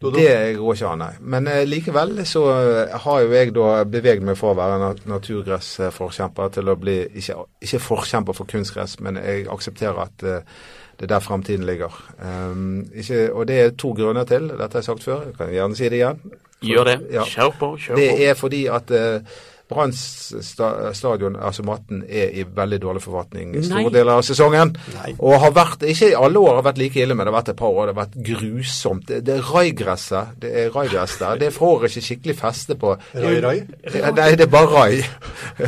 Det 0.00 0.56
går 0.56 0.74
ikke 0.74 0.90
an, 0.94 1.02
nei. 1.02 1.14
Men 1.20 1.48
eh, 1.50 1.66
likevel 1.68 2.22
så 2.24 2.42
eh, 2.54 2.92
har 3.04 3.18
jo 3.20 3.34
jeg 3.34 3.50
da 3.52 3.82
beveget 3.84 4.24
meg 4.24 4.38
fra 4.40 4.54
å 4.54 4.56
være 4.56 4.78
nat 4.80 5.02
naturgressforkjemper 5.10 6.54
til 6.54 6.72
å 6.72 6.76
bli 6.80 6.94
ikke, 7.20 7.36
ikke, 7.60 7.82
forkjemper 7.84 8.38
for 8.38 8.48
kunstgress, 8.48 8.96
men 9.04 9.20
jeg 9.20 9.44
aksepterer 9.52 10.00
at 10.06 10.24
eh, 10.24 10.56
det 10.96 11.04
er 11.04 11.12
der 11.14 11.24
framtiden 11.24 11.66
ligger. 11.68 11.92
Um, 12.20 12.86
ikke, 12.92 13.26
og 13.32 13.46
det 13.48 13.60
er 13.60 13.70
to 13.76 13.92
grunner 13.96 14.26
til. 14.28 14.50
Dette 14.52 14.76
har 14.76 14.82
jeg 14.82 14.88
sagt 14.88 15.04
før, 15.04 15.22
jeg 15.28 15.36
kan 15.38 15.52
gjerne 15.52 15.76
si 15.76 15.88
det 15.88 16.00
igjen. 16.00 16.18
For, 16.24 16.66
Gjør 16.68 16.88
det. 16.90 16.96
Ja, 17.14 17.24
kjør 17.24 17.54
på. 17.56 17.70
kjør 17.80 17.96
på. 17.96 18.00
Det 18.00 18.26
er 18.28 18.36
fordi 18.36 18.60
at 18.68 18.92
uh, 18.92 19.38
Brann 19.70 19.92
stadion, 19.94 21.36
altså 21.38 21.62
matten, 21.66 22.02
er 22.08 22.32
i 22.34 22.44
veldig 22.56 22.80
dårlig 22.82 23.02
forfatning 23.04 23.52
store 23.62 23.92
deler 23.94 24.16
av 24.16 24.24
sesongen. 24.26 24.72
Nei. 24.96 25.12
Og 25.18 25.38
har 25.44 25.54
vært, 25.54 25.84
ikke 25.92 26.10
i 26.10 26.16
alle 26.18 26.42
år 26.42 26.58
har 26.58 26.66
vært 26.66 26.80
like 26.82 26.98
ille, 27.02 27.14
men 27.14 27.26
det 27.26 27.32
har 27.32 27.38
vært 27.38 27.52
et 27.54 27.60
par 27.60 27.70
år 27.70 27.90
det 27.90 27.94
har 27.94 28.00
vært 28.00 28.18
grusomt. 28.30 29.06
Det, 29.08 29.20
det 29.28 29.36
er 29.38 29.52
raigresset. 29.54 30.34
Det 30.42 30.52
er 30.64 30.74
raigress 30.74 31.16
der. 31.22 31.38
Det 31.40 31.52
får 31.54 31.86
ikke 31.88 32.04
skikkelig 32.08 32.36
feste 32.40 32.76
på 32.80 32.96
Rai-rai? 33.14 33.56
Nei, 33.94 34.28
det 34.34 34.46
er 34.46 34.52
bare 34.52 34.70
rai. 34.74 35.00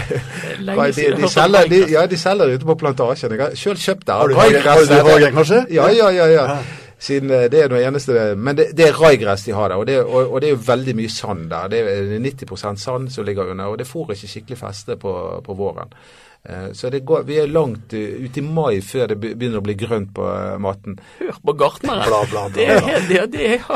de, 0.98 1.08
de, 1.22 1.30
selger, 1.30 1.70
de, 1.70 1.82
ja, 1.94 2.06
de 2.10 2.18
selger 2.18 2.56
ute 2.56 2.68
på 2.68 2.78
plantasjen. 2.82 3.34
Jeg 3.36 3.44
har 3.46 3.58
sjøl 3.58 3.78
kjøpt 3.78 4.06
der. 4.10 4.22
Har 4.22 4.32
du 4.32 4.38
Hagen, 4.42 5.34
kanskje? 5.34 5.66
Ja, 5.70 5.90
ja, 5.94 6.10
ja. 6.10 6.30
ja. 6.34 6.62
Siden 7.02 7.30
eh, 7.34 7.48
det 7.50 7.64
er 7.64 7.72
noe 7.72 7.82
eneste 7.82 8.32
Men 8.38 8.58
det, 8.58 8.70
det 8.78 8.88
er 8.88 8.98
raigress 8.98 9.46
de 9.48 9.54
har 9.56 9.72
der, 9.72 9.80
og 9.80 9.86
det, 9.88 10.00
og, 10.04 10.20
og 10.26 10.40
det, 10.40 10.50
er 10.50 10.56
jo 10.56 10.66
veldig 10.68 10.96
mye 10.98 11.12
sand 11.12 11.48
der. 11.50 11.70
Det 11.72 11.80
er 11.82 12.12
90% 12.22 12.82
sand 12.82 13.08
som 13.14 13.26
ligger 13.26 13.54
under, 13.54 13.72
og 13.72 13.80
det 13.80 13.88
får 13.90 14.14
ikke 14.14 14.34
skikkelig 14.36 14.60
feste 14.60 14.98
på, 15.00 15.14
på 15.44 15.56
våren. 15.58 15.94
Eh, 16.42 16.68
så 16.78 16.90
går, 16.90 17.26
vi 17.26 17.38
er 17.42 17.50
langt 17.50 17.94
ut 17.94 18.38
i 18.38 18.42
mai 18.46 18.80
før 18.82 19.12
det 19.12 19.18
begynner 19.22 19.60
å 19.60 19.66
bli 19.66 19.76
grønt 19.78 20.14
på 20.14 20.28
maten. 20.62 20.98
Hør 21.18 21.42
på 21.42 21.56
gartneren. 21.64 22.06
Bla, 22.06 22.22
bla, 22.30 22.46
bla, 22.48 22.48
det 22.54 22.70
er, 22.70 23.08
det, 23.10 23.26
det 23.34 23.50
er 23.56 23.66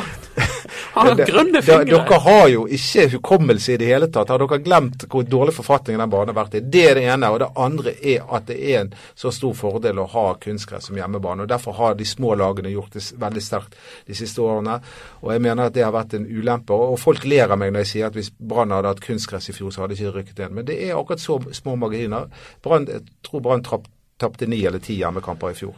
Han 0.96 1.10
har 1.10 1.28
grønne 1.28 1.60
fingre. 1.62 1.84
Dere 1.90 2.18
har 2.24 2.46
jo 2.48 2.62
ikke 2.72 3.02
hukommelse 3.16 3.74
i 3.74 3.78
det 3.80 3.88
hele 3.90 4.08
tatt. 4.12 4.30
Har 4.32 4.40
dere 4.40 4.58
glemt 4.64 5.04
hvor 5.12 5.26
dårlig 5.28 5.52
forfatning 5.58 5.98
den 6.00 6.12
banen 6.12 6.32
har 6.32 6.38
vært 6.38 6.56
i? 6.56 6.62
Det 6.64 6.84
er 6.88 6.96
det 6.96 7.04
ene. 7.12 7.28
Og 7.34 7.42
det 7.42 7.50
andre 7.66 7.92
er 8.00 8.24
at 8.38 8.46
det 8.48 8.56
er 8.56 8.78
en 8.80 8.94
så 9.18 9.32
stor 9.34 9.52
fordel 9.58 10.00
å 10.00 10.06
ha 10.14 10.24
kunstgress 10.40 10.88
som 10.88 10.96
hjemmebane. 10.96 11.44
og 11.44 11.52
Derfor 11.52 11.76
har 11.76 11.98
de 11.98 12.08
små 12.08 12.32
lagene 12.40 12.72
gjort 12.72 12.96
det 12.96 13.04
veldig 13.20 13.44
sterkt 13.44 13.76
de 14.08 14.16
siste 14.16 14.40
årene. 14.40 14.78
Og 15.20 15.34
jeg 15.34 15.44
mener 15.44 15.68
at 15.68 15.76
det 15.76 15.84
har 15.84 15.92
vært 15.92 16.16
en 16.16 16.26
ulempe. 16.26 16.72
Og 16.72 16.96
folk 17.02 17.28
ler 17.28 17.52
av 17.52 17.60
meg 17.60 17.74
når 17.74 17.84
jeg 17.84 17.92
sier 17.92 18.08
at 18.08 18.16
hvis 18.16 18.32
Brann 18.32 18.72
hadde 18.72 18.94
hatt 18.94 19.04
kunstgress 19.04 19.50
i 19.52 19.56
fjor, 19.58 19.74
så 19.74 19.84
hadde 19.84 19.94
de 19.94 20.00
ikke 20.00 20.16
rykket 20.16 20.44
inn. 20.46 20.56
Men 20.56 20.68
det 20.72 20.80
er 20.80 20.96
akkurat 20.96 21.20
så 21.20 21.38
små 21.52 21.76
marginer. 21.76 22.32
Brand, 22.64 22.88
jeg 22.88 23.04
tror 23.26 23.44
Brann 23.44 23.66
tapte 23.66 24.48
ni 24.48 24.64
eller 24.64 24.80
ti 24.80 24.96
hjemmekamper 24.96 25.52
i 25.52 25.60
fjor. 25.60 25.76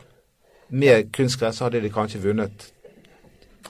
Med 0.69 1.11
kunstgress 1.17 1.65
hadde 1.65 1.83
de 1.83 1.91
kanskje 1.91 2.23
vunnet 2.23 2.71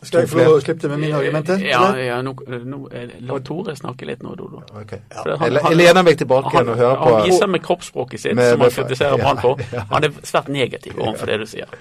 skal 0.02 0.22
jeg 0.22 0.30
få 0.30 0.38
lov 0.40 0.56
å 0.56 0.60
slippe 0.62 0.84
det 0.84 0.90
med 0.92 1.00
mine 1.02 1.18
argumenter? 1.18 1.62
Ja, 1.64 1.80
ja 1.98 2.18
nå, 2.22 2.34
nå, 2.46 2.78
la 3.26 3.38
Tore 3.46 3.74
snakke 3.78 4.06
litt 4.08 4.22
nå, 4.22 4.34
Dodo. 4.38 4.62
Okay. 4.82 5.00
Ja. 5.14 5.24
Han, 5.40 5.58
jeg 5.58 5.78
lener 5.80 6.06
meg 6.06 6.20
tilbake 6.20 6.52
igjen 6.54 6.72
og 6.74 6.78
hører 6.80 7.00
på 7.00 7.10
Han 7.14 7.26
viser 7.26 7.50
med 7.50 7.64
kroppsspråket 7.64 8.24
sitt, 8.24 8.36
med, 8.38 8.52
som 8.52 8.64
han 8.66 8.76
kritiserer 8.76 9.18
Brann 9.22 9.42
på. 9.42 9.54
Han 9.94 10.06
er 10.06 10.14
svært 10.22 10.52
negativ 10.52 10.98
overfor 10.98 11.32
det 11.32 11.40
du 11.42 11.48
sier. 11.50 11.74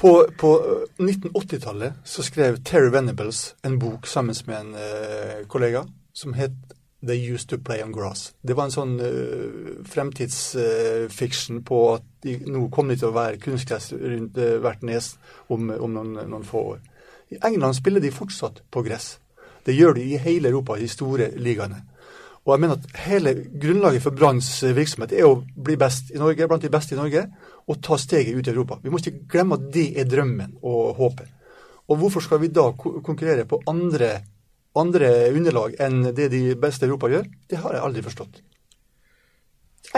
På, 0.00 0.16
på 0.40 0.50
1980-tallet 0.98 2.02
så 2.08 2.26
skrev 2.26 2.60
Terry 2.66 2.90
Venables 2.94 3.54
en 3.66 3.78
bok 3.82 4.10
sammen 4.10 4.36
med 4.46 4.60
en 4.60 4.76
uh, 4.76 5.40
kollega 5.50 5.84
som 6.16 6.34
het 6.38 6.54
They 7.06 7.32
Used 7.34 7.48
To 7.48 7.58
Play 7.58 7.82
On 7.82 7.92
Grass. 7.92 8.34
Det 8.42 8.54
var 8.56 8.68
en 8.68 8.74
sånn 8.74 8.98
uh, 9.00 9.84
fremtidsfiksjon 9.88 11.62
uh, 11.62 11.64
på 11.64 11.78
at 11.94 12.06
de, 12.26 12.36
nå 12.44 12.66
kom 12.74 12.90
de 12.92 12.98
til 13.00 13.08
å 13.08 13.16
være 13.16 13.40
kunstgress 13.40 13.94
rundt 13.96 14.36
uh, 14.40 14.58
hvert 14.60 14.84
nes 14.84 15.14
om, 15.48 15.70
om 15.72 15.96
noen, 15.96 16.18
noen 16.20 16.44
få 16.46 16.64
år. 16.74 16.82
I 17.30 17.38
England 17.46 17.76
spiller 17.78 18.00
de 18.02 18.10
fortsatt 18.10 18.62
på 18.70 18.82
gress. 18.82 19.18
Det 19.64 19.76
gjør 19.76 19.94
de 19.98 20.02
i 20.02 20.18
hele 20.18 20.50
Europa, 20.50 20.76
i 20.76 20.86
de 20.86 20.90
store 20.90 21.30
ligaene. 21.38 21.82
Og 22.46 22.54
jeg 22.54 22.62
mener 22.62 22.78
at 22.78 23.00
hele 23.04 23.34
grunnlaget 23.62 24.02
for 24.02 24.16
Branns 24.16 24.48
virksomhet 24.64 25.12
er 25.12 25.28
å 25.28 25.42
bli 25.54 25.76
best 25.78 26.10
i 26.14 26.18
Norge, 26.18 26.48
blant 26.48 26.64
de 26.64 26.72
beste 26.72 26.96
i 26.96 26.98
Norge, 26.98 27.26
og 27.68 27.82
ta 27.84 27.98
steget 28.00 28.34
ut 28.34 28.48
i 28.48 28.52
Europa. 28.54 28.80
Vi 28.82 28.90
må 28.90 28.98
ikke 28.98 29.28
glemme 29.30 29.58
at 29.60 29.68
det 29.74 29.90
er 30.00 30.08
drømmen 30.08 30.56
og 30.62 30.94
håpet. 30.98 31.28
Og 31.90 31.98
hvorfor 32.00 32.24
skal 32.24 32.40
vi 32.42 32.52
da 32.54 32.70
konkurrere 32.72 33.44
på 33.50 33.60
andre, 33.70 34.12
andre 34.78 35.10
underlag 35.34 35.76
enn 35.82 36.14
det 36.16 36.30
de 36.32 36.54
beste 36.58 36.86
i 36.86 36.90
Europa 36.90 37.10
gjør? 37.12 37.28
Det 37.50 37.60
har 37.60 37.76
jeg 37.76 37.84
aldri 37.84 38.06
forstått. 38.06 38.40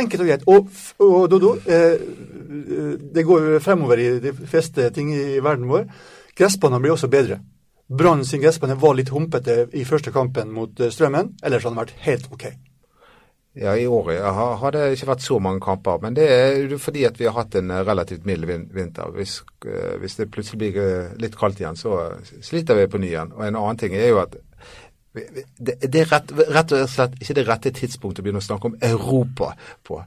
Enkelt 0.00 0.24
og 0.24 0.28
greit. 0.28 0.44
Og, 0.48 0.70
og 1.04 1.26
Dodo, 1.30 1.52
eh, 1.68 2.00
det 3.12 3.26
går 3.28 3.58
fremover 3.60 4.00
i 4.00 4.08
de 4.24 4.32
fleste 4.32 4.88
ting 4.96 5.12
i 5.12 5.40
verden 5.44 5.68
vår. 5.68 5.84
Gressbanene 6.38 6.80
blir 6.82 6.94
også 6.94 7.10
bedre. 7.12 7.40
Brann 7.92 8.24
sin 8.24 8.40
gressbane 8.40 8.76
var 8.80 8.94
litt 8.96 9.12
humpete 9.12 9.66
i 9.76 9.84
første 9.84 10.12
kampen 10.14 10.52
mot 10.54 10.80
eh, 10.80 10.92
Strømmen, 10.92 11.34
ellers 11.42 11.66
hadde 11.66 11.74
den 11.74 11.82
vært 11.82 12.04
helt 12.06 12.28
OK. 12.32 12.46
Ja, 13.52 13.74
i 13.76 13.84
år 13.84 14.06
har 14.32 14.72
det 14.72 14.86
ikke 14.94 15.10
vært 15.10 15.24
så 15.26 15.36
mange 15.44 15.60
kamper. 15.60 15.98
Men 16.00 16.14
det 16.16 16.24
er 16.24 16.78
fordi 16.80 17.02
at 17.04 17.18
vi 17.20 17.26
har 17.28 17.36
hatt 17.36 17.58
en 17.60 17.70
eh, 17.70 17.82
relativt 17.84 18.24
mild 18.28 18.48
vinter. 18.48 19.12
Hvis, 19.12 19.42
eh, 19.66 19.98
hvis, 20.00 20.16
det 20.16 20.30
plutselig 20.32 20.72
blir 20.72 21.12
litt 21.20 21.36
kaldt 21.36 21.60
igjen, 21.60 21.76
så 21.76 22.14
sliter 22.40 22.80
vi 22.80 22.88
på 22.88 23.02
ny 23.02 23.12
igjen. 23.12 23.36
Og 23.36 23.44
en 23.44 23.60
annen 23.60 23.82
ting 23.82 23.96
er 23.98 24.08
jo 24.08 24.22
at 24.24 24.38
det, 25.12 25.76
er 25.84 26.08
rett, 26.08 26.32
rett 26.48 26.72
og 26.72 26.88
slett 26.88 27.18
ikke 27.20 27.36
det 27.36 27.44
rette 27.44 27.72
tidspunktet 27.76 28.22
å 28.22 28.24
begynne 28.24 28.40
å 28.40 28.46
snakke 28.46 28.70
om 28.70 28.78
Europa 28.80 29.50
på. 29.84 30.00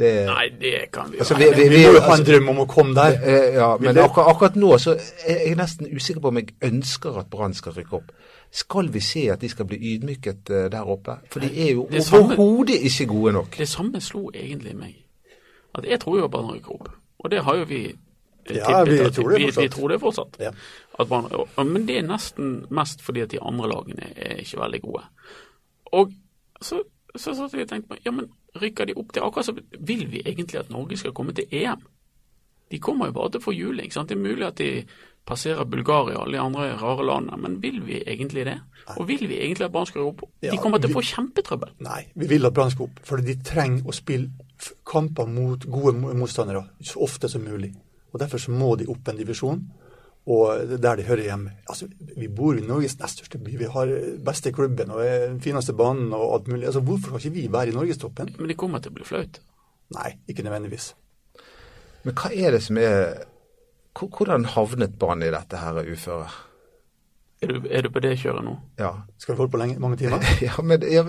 Det, 0.00 0.26
Nei, 0.26 0.48
det 0.60 0.90
kan 0.92 1.10
vi 1.10 1.18
jo 1.18 1.20
altså, 1.20 1.34
vi, 1.36 1.44
vi, 1.56 1.68
vi, 1.68 1.80
må 1.86 1.92
jo 1.92 2.00
ha 2.06 2.14
en 2.16 2.24
drøm 2.24 2.46
om 2.48 2.60
å 2.62 2.66
komme 2.70 2.94
der. 2.96 3.16
Eh, 3.20 3.48
ja, 3.58 3.68
men 3.80 3.98
akkurat, 4.00 4.30
akkurat, 4.32 4.54
nå 4.56 4.70
så 4.80 4.94
er 4.96 5.42
jeg 5.48 5.58
nesten 5.58 5.90
usikker 5.92 6.22
på 6.24 6.30
om 6.32 6.38
jeg 6.40 6.54
ønsker 6.64 7.18
at 7.20 7.28
Brann 7.32 7.52
skal 7.56 7.76
rykke 7.76 7.98
opp. 7.98 8.14
Skal 8.52 8.88
vi 8.92 9.02
se 9.04 9.26
at 9.32 9.42
de 9.44 9.50
skal 9.52 9.68
bli 9.68 9.78
ydmyket 9.92 10.52
uh, 10.52 10.62
der 10.72 10.88
oppe? 10.88 11.18
For 11.32 11.44
de 11.44 11.50
er 11.66 11.74
jo 11.74 11.84
overhodet 11.88 12.78
ikke 12.88 13.06
gode 13.10 13.34
nok. 13.36 13.58
Det 13.58 13.68
samme 13.68 14.00
slo 14.04 14.30
egentlig 14.34 14.74
meg. 14.76 14.96
At 15.76 15.88
jeg 15.88 16.00
tror 16.00 16.18
jo 16.20 16.24
at 16.28 16.32
Brann 16.32 16.50
rykker 16.52 16.72
opp. 16.78 16.88
Og 17.18 17.30
det 17.32 17.44
har 17.44 17.60
jo 17.60 17.68
vi 17.68 17.82
tippet. 17.92 18.56
Ja, 18.56 18.82
vi, 18.84 18.96
tror 19.12 19.30
det 19.32 19.42
fortsatt. 19.44 19.62
Vi, 19.62 19.68
tror 19.76 19.92
det 19.92 20.00
fortsatt. 20.00 20.40
Ja. 20.40 20.54
Brann, 21.04 21.28
men 21.68 21.86
det 21.88 22.00
er 22.00 22.08
nesten 22.08 22.56
mest 22.72 23.04
fordi 23.04 23.24
at 23.24 23.32
de 23.32 23.40
andre 23.40 23.68
lagene 23.72 24.12
er 24.16 24.40
ikke 24.40 24.60
veldig 24.64 24.82
gode. 24.88 25.04
Og 25.92 26.12
så 26.62 26.80
så 27.16 27.34
satt 27.36 27.52
jeg 27.52 27.66
og 27.66 27.68
tenkte 27.68 27.92
på 27.92 27.98
ja, 28.04 28.12
men 28.14 28.30
rykker 28.60 28.88
de 28.88 28.96
opp 29.00 29.12
til 29.12 29.24
akkurat 29.24 29.48
så 29.48 29.54
vil 29.78 30.06
vi 30.12 30.22
egentlig 30.24 30.60
at 30.60 30.70
Norge 30.70 30.98
skal 31.00 31.14
komme 31.16 31.32
til 31.36 31.48
EM? 31.50 31.86
De 32.72 32.78
kommer 32.80 33.10
jo 33.10 33.16
bare 33.16 33.32
til 33.32 33.42
å 33.42 33.44
få 33.44 33.52
juling. 33.52 33.92
sant? 33.92 34.08
Det 34.08 34.16
er 34.16 34.22
mulig 34.22 34.46
at 34.46 34.56
de 34.60 34.84
passerer 35.28 35.68
Bulgaria 35.68 36.16
og 36.16 36.24
alle 36.24 36.38
de 36.38 36.42
andre 36.42 36.68
rare 36.80 37.04
landene, 37.06 37.36
men 37.42 37.58
vil 37.62 37.82
vi 37.86 38.00
egentlig 38.00 38.46
det? 38.48 38.58
Og 38.96 39.06
vil 39.08 39.28
vi 39.28 39.38
egentlig 39.38 39.66
at 39.68 39.74
Brann 39.74 39.86
skal 39.86 40.08
opp? 40.08 40.24
De 40.42 40.56
kommer 40.58 40.80
til 40.82 40.90
å 40.90 40.96
få 40.96 41.04
kjempetrøbbel. 41.12 41.76
Nei, 41.84 42.00
vi 42.18 42.30
vil 42.32 42.48
at 42.48 42.56
Brann 42.56 42.72
skal 42.72 42.88
opp, 42.88 43.02
for 43.06 43.22
de 43.22 43.36
trenger 43.44 43.86
å 43.86 43.94
spille 43.94 44.72
kamper 44.88 45.28
mot 45.30 45.64
gode 45.68 45.94
motstandere 46.00 46.64
så 46.80 47.04
ofte 47.04 47.30
som 47.30 47.44
mulig. 47.44 47.74
Og 48.12 48.20
Derfor 48.20 48.40
så 48.42 48.52
må 48.52 48.74
de 48.76 48.88
opp 48.92 49.08
en 49.08 49.20
divisjon 49.20 49.62
og 50.26 50.76
der 50.78 50.96
de 50.96 51.02
hører 51.02 51.22
hjemme. 51.22 51.50
Altså, 51.68 51.88
Vi 52.16 52.28
bor 52.28 52.54
i 52.54 52.62
Norges 52.62 52.98
nest 53.00 53.18
største 53.18 53.38
by. 53.38 53.56
Vi 53.58 53.70
har 53.74 53.94
beste 54.24 54.52
klubben 54.52 54.90
og 54.90 55.02
den 55.02 55.40
fineste 55.40 55.72
banen 55.72 56.12
og 56.12 56.34
alt 56.34 56.48
mulig. 56.48 56.66
Altså, 56.66 56.80
Hvorfor 56.80 57.18
skal 57.18 57.32
ikke 57.32 57.40
vi 57.40 57.52
være 57.52 57.68
i 57.68 57.74
norgestoppen? 57.74 58.34
Men 58.38 58.48
det 58.48 58.56
kommer 58.56 58.78
til 58.78 58.92
å 58.92 59.00
bli 59.00 59.08
flaut. 59.08 59.40
Nei, 59.96 60.14
ikke 60.28 60.44
nødvendigvis. 60.46 60.94
Men 62.04 62.14
hva 62.14 62.30
er 62.34 62.56
det 62.56 62.62
som 62.62 62.78
er 62.80 63.28
Hvordan 63.92 64.46
havnet 64.48 64.94
banen 64.96 65.26
i 65.26 65.34
dette 65.34 65.58
her 65.60 65.82
uføret? 65.84 66.32
Er 67.42 67.50
du, 67.50 67.66
er 67.68 67.82
du, 67.82 67.90
på 67.90 68.00
det 68.00 68.14
kjøret 68.22 68.44
nå? 68.46 68.54
Ja. 68.78 68.92
Skal 69.18 69.34
vi 69.34 69.40
holde 69.42 69.52
på 69.52 69.58
lenge, 69.60 69.80
mange 69.82 69.98
timer? 70.00 70.22
ja, 70.46 70.54
men 70.62 70.84
ja, 70.86 71.02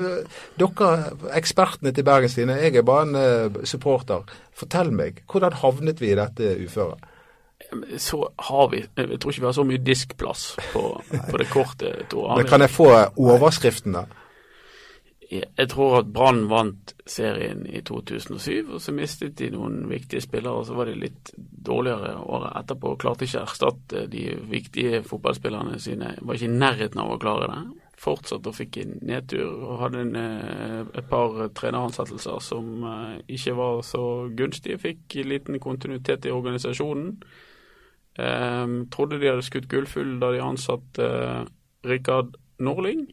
Dere, 0.60 0.90
ekspertene 1.38 1.94
til 1.94 2.04
Bergenstine, 2.04 2.58
jeg 2.60 2.76
er 2.76 2.84
bare 2.84 3.06
en 3.06 3.16
uh, 3.16 3.60
supporter. 3.70 4.26
Fortell 4.58 4.90
meg, 4.92 5.22
hvordan 5.30 5.56
havnet 5.62 6.02
vi 6.02 6.10
i 6.12 6.18
dette 6.18 6.56
uføret? 6.66 7.06
Så 7.98 8.20
har 8.50 8.68
vi 8.70 8.84
Jeg 8.84 9.20
tror 9.20 9.32
ikke 9.32 9.42
vi 9.42 9.48
har 9.48 9.56
så 9.56 9.64
mye 9.66 9.82
diskplass 9.82 10.44
på, 10.74 10.84
på 11.30 11.40
det 11.40 11.48
kortet. 11.50 12.14
Men 12.14 12.48
kan 12.48 12.62
jeg 12.62 12.74
få 12.74 12.90
overskriften, 13.18 13.98
da? 13.98 14.06
Jeg 15.34 15.70
tror 15.72 15.96
at 15.98 16.10
Brann 16.14 16.44
vant 16.50 16.94
serien 17.10 17.64
i 17.66 17.82
2007, 17.82 18.74
og 18.76 18.82
så 18.82 18.94
mistet 18.94 19.38
de 19.40 19.50
noen 19.54 19.88
viktige 19.90 20.22
spillere. 20.22 20.60
og 20.62 20.68
Så 20.68 20.76
var 20.78 20.90
de 20.90 20.98
litt 21.00 21.32
dårligere 21.38 22.20
året 22.22 22.54
etterpå 22.60 22.94
og 22.94 23.00
klarte 23.02 23.26
ikke 23.26 23.42
å 23.42 23.48
erstatte 23.48 24.06
de 24.12 24.28
viktige 24.52 25.02
fotballspillerne 25.08 25.80
sine. 25.82 26.14
Var 26.22 26.38
ikke 26.38 26.52
i 26.52 26.60
nærheten 26.60 27.02
av 27.02 27.16
å 27.16 27.20
klare 27.22 27.50
det. 27.50 27.83
Fortsatte 28.04 28.52
og 28.52 28.58
fikk 28.58 28.82
en 28.82 28.98
nedtur 29.08 29.48
og 29.48 29.80
hadde 29.86 30.04
en, 30.04 30.16
eh, 30.20 30.82
et 31.00 31.08
par 31.10 31.38
treneransettelser 31.56 32.42
som 32.44 32.84
eh, 32.90 33.18
ikke 33.38 33.56
var 33.60 33.82
så 33.88 34.04
gunstige. 34.36 34.80
Fikk 34.82 35.18
liten 35.24 35.60
kontinuitet 35.64 36.28
i 36.28 36.34
organisasjonen. 36.36 37.18
Um, 38.14 38.74
trodde 38.94 39.18
de 39.18 39.26
hadde 39.32 39.42
skutt 39.42 39.66
gullfugl 39.72 40.20
da 40.22 40.28
de 40.36 40.42
ansatte 40.44 41.02
uh, 41.02 41.48
Rikard 41.90 42.36
Norling. 42.62 43.08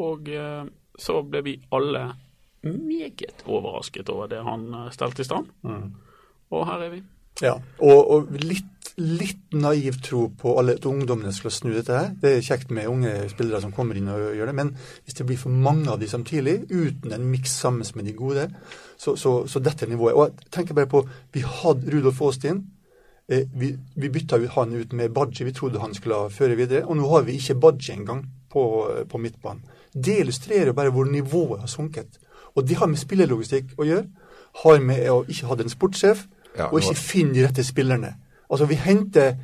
Og 0.00 0.30
uh, 0.32 0.64
så 0.96 1.18
ble 1.26 1.42
vi 1.44 1.58
alle 1.74 2.06
meget 2.62 3.42
overrasket 3.44 4.08
over 4.08 4.30
det 4.30 4.40
han 4.46 4.70
stelte 4.94 5.24
i 5.24 5.28
stand. 5.28 5.50
Mm. 5.66 5.90
Og 6.54 6.64
her 6.70 6.86
er 6.86 6.94
vi. 6.94 7.02
Ja, 7.42 7.56
og, 7.82 8.00
og 8.14 8.32
litt, 8.40 8.71
litt, 8.96 9.40
naiv 9.52 9.96
tro 10.04 10.26
på 10.38 10.52
alle 10.60 10.74
at 10.76 10.86
ungdommene 10.88 11.32
skal 11.32 11.54
snu 11.54 11.70
dette 11.72 11.96
her. 11.96 12.10
Det 12.20 12.34
er 12.36 12.44
kjekt 12.44 12.72
med 12.74 12.90
unge 12.90 13.14
spillere 13.32 13.62
som 13.62 13.72
kommer 13.72 13.96
inn 13.96 14.10
og 14.12 14.34
gjør 14.36 14.50
det, 14.50 14.56
men 14.58 14.74
hvis 15.04 15.16
det 15.18 15.26
blir 15.28 15.40
for 15.40 15.54
mange 15.54 15.88
av 15.92 16.00
de 16.00 16.10
samtidig, 16.10 16.58
uten 16.68 17.14
en 17.14 17.30
miks 17.30 17.54
sammen 17.64 17.88
med 17.96 18.08
de 18.08 18.16
gode, 18.16 18.50
så, 18.96 19.16
så, 19.16 19.42
så 19.48 19.64
dette 19.64 19.86
er 19.86 19.94
nivået. 19.94 20.14
Og 20.14 20.28
jeg 20.28 20.52
tenker 20.58 20.76
bare 20.76 20.90
på, 20.92 21.06
Vi 21.32 21.40
hadde 21.40 21.92
Rudolf 21.92 22.20
Aastin 22.22 22.64
Eh, 23.28 23.48
vi, 23.54 23.78
vi 23.94 24.10
bytta 24.10 24.38
han 24.50 24.74
ut 24.74 24.92
med 24.92 25.12
Badji, 25.12 25.44
vi 25.44 25.52
trodde 25.52 25.80
han 25.80 25.94
skulle 25.94 26.30
føre 26.30 26.56
videre. 26.56 26.84
Og 26.84 26.96
nå 26.96 27.08
har 27.08 27.22
vi 27.22 27.38
ikke 27.38 27.54
Badji 27.54 27.94
engang 27.94 28.26
på, 28.50 28.64
på 29.08 29.18
midtbanen. 29.18 29.62
Det 29.94 30.18
illustrerer 30.20 30.72
bare 30.72 30.90
hvor 30.90 31.04
nivået 31.04 31.60
har 31.60 31.66
sunket. 31.66 32.18
Og 32.54 32.68
det 32.68 32.76
har 32.76 32.86
med 32.86 33.00
spillerlogistikk 33.00 33.76
å 33.78 33.86
gjøre. 33.88 34.06
Har 34.64 34.80
med 34.84 35.08
å 35.10 35.22
ikke 35.28 35.48
ha 35.48 35.56
en 35.60 35.72
sportssjef, 35.72 36.26
ja, 36.58 36.68
og 36.68 36.80
ikke 36.82 36.98
finne 36.98 37.32
de 37.36 37.46
rette 37.46 37.64
spillerne. 37.64 38.14
Altså, 38.52 38.68
vi 38.68 38.76
henter, 38.76 39.34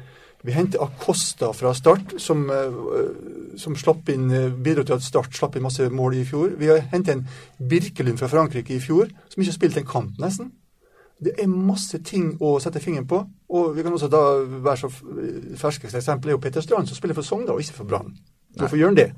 vi 0.44 0.52
henter 0.52 0.82
Acosta 0.84 1.50
fra 1.56 1.72
start, 1.74 2.14
som, 2.20 2.44
uh, 2.50 3.56
som 3.58 3.76
slapp 3.76 4.10
inn, 4.12 4.28
uh, 4.30 4.52
bidro 4.52 4.84
til 4.84 4.98
at 4.98 5.06
Start 5.06 5.34
slapp 5.36 5.56
inn 5.56 5.64
masse 5.64 5.88
mål 5.88 6.20
i 6.20 6.24
fjor. 6.28 6.52
Vi 6.60 6.68
har 6.70 6.84
hentet 6.92 7.16
en 7.16 7.26
Birkelund 7.70 8.20
fra 8.20 8.28
Frankrike 8.28 8.76
i 8.76 8.82
fjor, 8.84 9.08
som 9.28 9.40
ikke 9.40 9.52
har 9.52 9.60
spilt 9.60 9.80
en 9.80 9.88
kamp, 9.88 10.20
nesten. 10.20 10.52
Det 11.18 11.32
er 11.40 11.48
masse 11.50 11.98
ting 12.06 12.36
å 12.44 12.58
sette 12.62 12.82
fingeren 12.82 13.08
på. 13.10 13.24
Og 13.50 13.72
vi 13.74 13.82
kan 13.82 13.96
også 13.96 14.10
da 14.12 14.20
være 14.44 14.84
så 14.84 14.90
ferskeste 15.58 15.98
eksempel 15.98 16.30
er 16.30 16.36
jo 16.36 16.42
Peter 16.44 16.62
Strand, 16.62 16.86
som 16.86 16.98
spiller 16.98 17.16
for 17.18 17.26
Sogndal 17.26 17.56
og 17.56 17.64
ikke 17.64 17.80
for 17.80 17.90
Brann. 17.90 18.12
Hvorfor 18.58 18.78
gjør 18.78 18.92
han 18.92 19.00
det? 19.00 19.08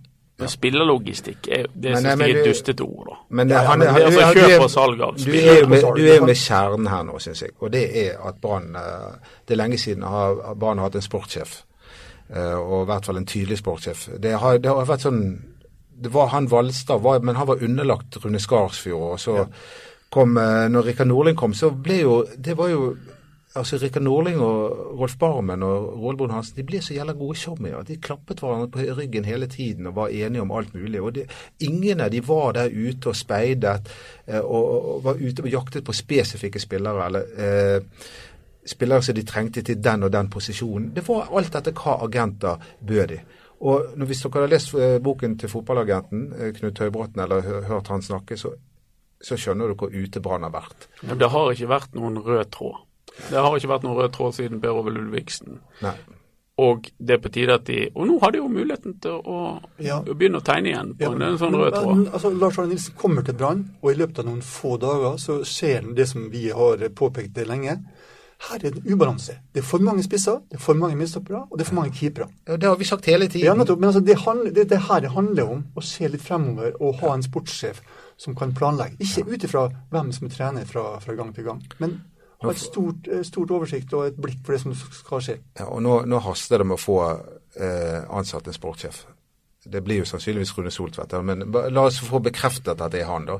Ja. 0.40 0.49
Spillerlogistikk 0.49 1.49
er, 1.49 1.66
det 1.75 1.94
men, 1.94 2.04
synes 2.04 2.23
jeg 2.25 2.35
er 2.35 2.40
et 2.40 2.49
dustete 2.49 2.87
ord. 2.87 3.11
da. 3.11 3.16
Men, 3.28 3.49
det, 3.49 3.56
han, 3.56 3.82
ja, 3.85 3.92
men 3.92 4.00
det, 4.00 4.04
altså 4.06 4.47
kjøp 4.49 4.64
og 4.64 4.70
salg 4.70 5.02
av 5.04 5.18
Du 5.18 5.32
er 5.32 5.61
jo 5.61 5.66
med, 5.68 6.23
med 6.26 6.40
kjernen 6.40 6.88
her 6.92 7.02
nå, 7.09 7.18
syns 7.20 7.42
jeg. 7.44 7.56
Og 7.59 7.73
det 7.75 7.85
er 8.04 8.16
at 8.28 8.40
Brann 8.40 8.73
eh, 8.78 9.35
Det 9.44 9.56
er 9.56 9.61
lenge 9.62 9.78
siden 9.78 10.06
Brann 10.06 10.80
har 10.80 10.88
hatt 10.88 10.97
en 11.00 11.04
sportssjef. 11.04 11.61
Eh, 12.30 12.56
og 12.56 12.82
i 12.82 12.88
hvert 12.90 13.11
fall 13.11 13.20
en 13.20 13.28
tydelig 13.28 13.61
sportssjef. 13.61 14.09
Det 14.23 14.35
har, 14.40 14.59
det 14.59 14.73
har 14.73 14.88
vært 14.88 15.06
sånn 15.09 15.23
det 16.00 16.09
var 16.14 16.30
Han 16.32 16.47
Valstad, 16.49 17.02
var, 17.04 17.20
men 17.20 17.37
han 17.37 17.44
var 17.47 17.61
underlagt 17.61 18.16
Rune 18.25 18.40
Skarsfjord. 18.40 19.09
og 19.12 19.20
så 19.20 19.37
ja 19.42 19.47
kom, 20.11 20.37
eh, 20.37 20.68
når 20.70 20.87
Rikard 20.87 21.06
Nordling 21.06 21.37
kom, 21.38 21.54
så 21.54 21.70
ble 21.70 22.00
jo 22.02 22.25
Det 22.37 22.56
var 22.59 22.68
jo 22.68 22.97
altså 23.59 23.78
Rikard 23.83 24.04
Norling 24.04 24.38
og 24.45 24.99
Rolf 25.00 25.16
Barmen 25.19 25.62
og 25.66 25.88
Roald 25.99 26.30
Hansen 26.30 26.61
de 26.61 26.64
ble 26.66 26.80
så 26.83 26.95
jævla 26.95 27.16
gode 27.19 27.38
showmere. 27.38 27.83
De 27.87 27.99
klappet 28.02 28.40
hverandre 28.40 28.71
på 28.71 28.85
ryggen 28.99 29.26
hele 29.26 29.49
tiden 29.50 29.88
og 29.90 29.97
var 29.97 30.14
enige 30.14 30.42
om 30.42 30.52
alt 30.52 30.75
mulig. 30.75 31.00
og 31.00 31.14
de, 31.14 31.26
Ingen 31.61 32.00
av 32.00 32.11
de 32.11 32.23
var 32.26 32.52
der 32.52 32.71
ute 32.71 33.11
og 33.11 33.16
speidet 33.16 33.90
eh, 34.26 34.40
og, 34.40 34.71
og, 34.71 35.04
var 35.04 35.19
ute 35.19 35.42
og 35.42 35.50
jaktet 35.50 35.85
på 35.85 35.92
spesifikke 35.92 36.61
spillere. 36.61 37.07
eller 37.07 37.23
eh, 37.37 37.83
Spillere 38.66 39.02
som 39.02 39.15
de 39.15 39.23
trengte 39.25 39.63
til 39.63 39.82
den 39.82 40.02
og 40.02 40.13
den 40.13 40.30
posisjonen. 40.30 40.91
Det 40.95 41.06
var 41.08 41.30
alt 41.34 41.54
etter 41.56 41.73
hva 41.73 41.97
agenter 42.04 42.60
bød 42.86 43.06
de. 43.08 43.21
Og 43.60 43.97
Hvis 44.06 44.23
dere 44.23 44.41
har 44.41 44.52
lest 44.52 44.75
eh, 44.75 44.99
boken 45.02 45.39
til 45.39 45.49
fotballagenten 45.49 46.52
Knut 46.56 46.78
Høybråten 46.78 47.21
eller 47.21 47.67
hørt 47.67 47.89
han 47.89 48.02
snakke, 48.02 48.36
så 48.36 48.54
så 49.21 49.36
skjønner 49.36 49.69
du 49.69 49.75
hvor 49.76 49.93
ute 49.93 50.21
Brann 50.25 50.47
har 50.47 50.52
vært. 50.54 50.86
Men 51.04 51.19
det 51.21 51.28
har 51.28 51.50
ikke 51.52 51.69
vært 51.69 51.97
noen 51.99 52.17
rød 52.25 52.47
tråd. 52.54 52.78
Det 53.30 53.36
har 53.36 53.56
ikke 53.56 53.73
vært 53.75 53.84
noen 53.86 53.99
rød 53.99 54.14
tråd 54.16 54.36
siden 54.38 54.62
Per 54.62 54.80
Ove 54.80 54.94
Ludvigsen. 54.94 55.60
Nei. 55.84 55.96
Og 56.60 56.90
det 56.99 57.16
er 57.16 57.20
på 57.25 57.30
tide 57.32 57.54
at 57.56 57.64
de 57.70 57.86
Og 57.94 58.04
nå 58.08 58.18
har 58.20 58.34
de 58.34 58.40
jo 58.42 58.49
muligheten 58.52 58.99
til 59.00 59.16
å, 59.16 59.38
ja. 59.80 60.00
å 60.02 60.12
begynne 60.12 60.42
å 60.42 60.44
tegne 60.44 60.73
igjen 60.73 60.92
på 60.99 61.06
ja, 61.06 61.12
men, 61.14 61.26
en 61.30 61.40
sånn 61.40 61.56
rød 61.56 61.73
tråd. 61.73 61.90
Men, 61.94 62.06
altså, 62.12 62.32
Lars 62.36 62.58
Arne 62.60 62.75
Nilsen 62.75 62.96
kommer 63.00 63.25
til 63.25 63.36
Brann, 63.40 63.64
og 63.80 63.92
i 63.92 63.96
løpet 63.96 64.20
av 64.20 64.28
noen 64.28 64.42
få 64.44 64.76
dager 64.82 65.16
så 65.23 65.40
skjer 65.46 65.88
det 65.96 66.08
som 66.10 66.28
vi 66.32 66.50
har 66.52 66.84
påpekt 66.96 67.32
det 67.38 67.46
lenge. 67.49 67.78
Her 68.40 68.56
er 68.56 68.73
det 68.73 68.80
en 68.80 68.92
ubalanse. 68.94 69.34
Det 69.52 69.60
er 69.60 69.66
for 69.68 69.84
mange 69.84 70.02
spisser, 70.04 70.38
det 70.49 70.56
er 70.56 70.62
for 70.64 70.78
mange 70.80 70.96
midtstoppere, 70.96 71.42
og 71.49 71.58
det 71.58 71.64
er 71.64 71.68
for 71.68 71.76
mange 71.76 71.92
keepere. 71.96 72.28
Ja, 72.49 72.56
Det 72.56 72.68
har 72.68 72.76
vi 72.80 72.88
sagt 72.88 73.08
hele 73.08 73.28
tiden. 73.28 73.46
Ja, 73.46 73.54
nettopp. 73.54 73.80
Men 73.80 73.90
altså, 73.90 74.00
det, 74.00 74.16
handler, 74.25 74.54
det, 74.56 74.68
det 74.70 74.80
her 74.88 75.00
det 75.00 75.10
handler 75.16 75.50
om 75.56 75.64
å 75.76 75.84
se 75.84 76.08
litt 76.08 76.25
fremover 76.25 76.76
og 76.80 77.02
ha 77.02 77.14
en 77.14 77.25
sportssjef 77.25 77.82
som 78.20 78.36
kan 78.36 78.54
planlegge. 78.56 78.96
Ikke 79.00 79.26
ut 79.28 79.44
ifra 79.44 79.66
hvem 79.92 80.12
som 80.12 80.28
er 80.28 80.32
trener 80.32 80.64
fra, 80.68 80.86
fra, 81.00 81.16
gang 81.16 81.34
til 81.36 81.49
gang, 81.49 81.60
men 81.80 82.00
ha 82.41 82.50
et 82.50 82.61
stort, 82.61 83.09
eh, 83.09 83.23
stort, 83.26 83.50
oversikt 83.53 83.93
og 83.97 84.07
et 84.09 84.21
blikk 84.21 84.41
for 84.45 84.57
det 84.57 84.63
som 84.63 84.75
skal 84.75 85.25
skje. 85.25 85.39
Ja, 85.59 85.69
og 85.69 85.83
Nå, 85.85 86.00
nå 86.09 86.21
haster 86.25 86.63
det 86.63 86.69
med 86.71 86.79
å 86.79 86.83
få 86.83 87.00
eh, 87.11 88.00
ansatt 88.09 88.49
en 88.49 88.57
sportssjef. 88.57 89.03
Det 89.71 89.83
blir 89.85 90.00
jo 90.00 90.09
sannsynligvis 90.09 90.55
Rune 90.57 90.73
Soltvedt, 90.73 91.19
men 91.25 91.45
la 91.53 91.85
oss 91.85 92.00
få 92.00 92.23
bekreftet 92.25 92.81
at 92.81 92.95
det 92.95 93.03
er 93.03 93.11
han, 93.11 93.29
da. 93.29 93.37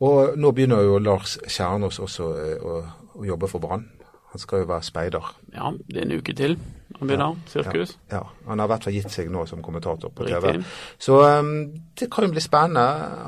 Og 0.00 0.36
nå 0.40 0.50
begynner 0.56 0.82
jo 0.82 0.98
Lars 0.98 1.36
Kjernås 1.46 2.00
også 2.02 2.28
eh, 2.40 2.64
å, 2.64 2.80
å 3.20 3.26
jobbe 3.28 3.50
for 3.52 3.62
Brann. 3.62 3.86
Han 4.30 4.42
skal 4.42 4.62
jo 4.62 4.70
være 4.70 4.86
speider. 4.86 5.32
Ja, 5.54 5.72
det 5.88 5.96
er 5.96 6.06
en 6.06 6.18
uke 6.20 6.34
til 6.38 6.58
han 6.98 7.08
begynner. 7.08 7.36
Sirkus. 7.46 7.98
Ja, 8.10 8.16
ja, 8.16 8.22
Han 8.46 8.58
har 8.58 8.66
i 8.66 8.70
hvert 8.72 8.84
fall 8.84 8.92
gitt 8.92 9.12
seg 9.14 9.30
nå 9.32 9.44
som 9.48 9.62
kommentator 9.64 10.10
på 10.12 10.26
TV. 10.26 10.58
Så 11.00 11.20
um, 11.22 11.52
det 11.96 12.10
kan 12.12 12.26
jo 12.26 12.32
bli 12.34 12.42
spennende. 12.44 12.82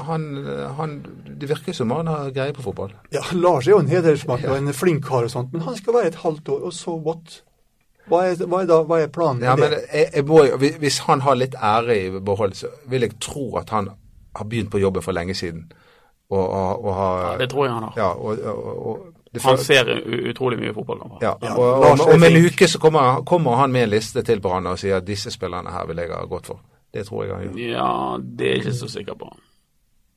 Han, 0.08 0.26
han, 0.76 0.98
det 1.40 1.48
virker 1.48 1.76
som 1.76 1.94
han 1.94 2.10
har 2.10 2.34
greie 2.34 2.52
på 2.52 2.64
fotball. 2.66 2.92
Ja, 3.14 3.22
Lars 3.32 3.68
er 3.68 3.76
jo 3.76 3.80
en 3.84 3.88
hedersmann 3.88 4.44
og 4.44 4.58
en 4.58 4.74
flink 4.76 5.06
kar 5.06 5.28
og 5.28 5.32
sånt, 5.32 5.54
men 5.54 5.64
han 5.64 5.78
skal 5.78 5.96
være 5.96 6.12
et 6.12 6.20
halvt 6.24 6.52
år, 6.52 6.66
og 6.68 6.76
så 6.76 6.98
what? 6.98 7.38
Hva 8.10 8.24
er, 8.26 8.44
hva 8.50 8.64
er, 8.64 8.68
da, 8.68 8.80
hva 8.82 8.98
er 8.98 9.14
planen? 9.14 9.44
Ja, 9.46 9.54
men 9.56 9.76
jeg, 9.78 10.08
jeg 10.10 10.26
må, 10.26 10.42
Hvis 10.82 10.98
han 11.06 11.22
har 11.22 11.38
litt 11.38 11.54
ære 11.54 11.96
i 11.96 12.10
behold, 12.18 12.58
så 12.58 12.72
vil 12.90 13.06
jeg 13.06 13.16
tro 13.22 13.46
at 13.62 13.70
han 13.70 13.92
har 14.36 14.48
begynt 14.50 14.72
på 14.72 14.82
jobben 14.82 15.04
for 15.04 15.14
lenge 15.14 15.38
siden. 15.38 15.68
Og, 16.32 16.42
og, 16.42 16.84
og 16.84 16.94
har, 16.96 17.24
ja, 17.24 17.32
det 17.38 17.50
tror 17.52 17.66
jeg 17.68 17.74
han 17.76 17.86
har. 17.88 17.96
Ja, 17.96 18.10
og, 18.16 19.12
han 19.40 19.58
ser 19.58 19.88
utrolig 20.28 20.58
mye 20.60 20.74
fotballkamper. 20.76 21.22
Ja, 21.24 21.32
og, 21.56 21.86
og, 21.86 22.02
om 22.12 22.26
en 22.26 22.36
uke 22.44 22.68
så 22.68 22.80
kommer, 22.82 23.22
kommer, 23.28 23.56
han 23.62 23.72
med 23.72 23.86
en 23.86 23.94
liste 23.94 24.22
til 24.26 24.42
Brann 24.44 24.68
og 24.68 24.76
sier 24.80 24.98
at 25.00 25.06
disse 25.08 25.32
spillerne 25.32 25.72
her 25.72 25.86
vil 25.88 26.02
jeg 26.02 26.12
ha 26.12 26.26
gått 26.28 26.50
for. 26.52 26.60
Det 26.92 27.06
tror 27.08 27.24
jeg 27.24 27.32
han 27.32 27.46
gjør. 27.46 27.72
Ja, 27.72 27.88
det 28.20 28.46
er 28.46 28.58
jeg 28.58 28.64
ikke 28.66 28.76
så 28.82 28.90
sikker 28.92 29.16
på. 29.16 29.30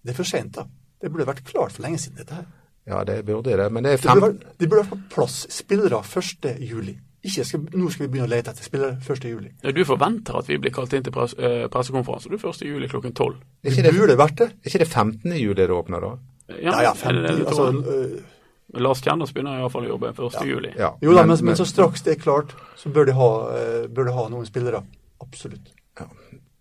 Det 0.03 0.11
er 0.11 0.19
for 0.19 0.27
sent, 0.27 0.57
da. 0.57 0.67
Det 1.01 1.11
burde 1.11 1.27
vært 1.29 1.45
klart 1.47 1.75
for 1.75 1.85
lenge 1.85 2.01
siden, 2.03 2.19
dette 2.19 2.41
her. 2.41 2.45
Ja, 2.85 3.03
det 3.07 3.23
burde 3.25 3.55
det. 3.57 3.71
Men 3.71 3.87
det 3.87 3.95
er 3.95 4.03
fem... 4.03 4.19
Det 4.19 4.27
burde, 4.27 4.53
det 4.59 4.69
burde 4.69 4.83
vært 4.83 4.93
på 4.93 5.15
plass 5.15 5.39
spillere 5.53 6.03
1.7. 6.03 6.93
Ikke 7.25 7.45
skal, 7.47 7.63
nå 7.73 7.89
skal 7.89 8.05
vi 8.05 8.11
begynne 8.13 8.27
å 8.27 8.33
lete 8.35 8.51
etter 8.53 8.67
spillere 8.67 8.99
1.7. 9.01 9.47
Ja, 9.63 9.73
du 9.73 9.81
forventer 9.87 10.37
at 10.37 10.49
vi 10.51 10.59
blir 10.61 10.73
kalt 10.75 10.93
inn 10.93 11.05
til 11.07 11.15
press, 11.15 11.33
eh, 11.39 11.65
pressekonferanse 11.73 12.29
du 12.29 12.37
1.7 12.37 12.91
klokken 12.91 13.15
12. 13.15 13.39
Det, 13.65 13.73
det 13.87 13.93
burde 13.95 14.19
vært 14.19 14.37
det. 14.43 14.51
Er 14.61 14.69
ikke 14.69 14.83
det 14.83 14.91
15. 14.91 15.33
juli 15.39 15.57
det 15.63 15.73
åpner, 15.73 16.05
da? 16.05 16.13
Ja, 16.61 16.75
ja, 16.85 16.93
15. 16.93 17.47
altså, 17.47 17.71
øh, 17.73 18.34
Lars 18.73 19.01
Kjernås 19.05 19.33
begynner 19.33 19.59
iallfall 19.59 19.85
å 19.85 19.93
jobbe 19.93 20.11
1.7. 20.11 20.33
Ja. 20.33 20.45
juli. 20.49 20.71
Ja. 20.77 20.91
Jo 21.01 21.13
da, 21.13 21.25
men, 21.25 21.37
men, 21.45 21.57
så 21.57 21.67
straks 21.69 22.03
det 22.05 22.15
er 22.15 22.21
klart, 22.21 22.55
så 22.79 22.89
bør 22.89 23.09
de 23.09 23.15
ha, 23.17 23.29
uh, 23.51 23.85
bør 23.91 24.09
de 24.09 24.15
ha 24.17 24.25
noen 24.33 24.47
spillere. 24.47 24.81
Absolutt. 25.21 25.69
Ja. 25.99 26.07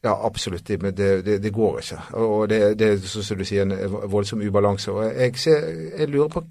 ja 0.05 0.14
absolutt. 0.29 0.67
Det, 0.69 0.93
det, 0.97 1.11
det, 1.27 1.38
det, 1.43 1.53
går 1.55 1.81
ikke. 1.81 2.03
Og 2.21 2.49
det, 2.53 2.61
er 2.77 3.01
som 3.09 3.40
du 3.40 3.45
sier, 3.49 3.64
en 3.64 3.99
voldsom 4.12 4.45
ubalanse. 4.45 4.93
Og 4.93 5.09
jeg, 5.09 5.35
ser, 5.40 5.67
jeg 5.99 6.12
lurer 6.12 6.31
på 6.37 6.45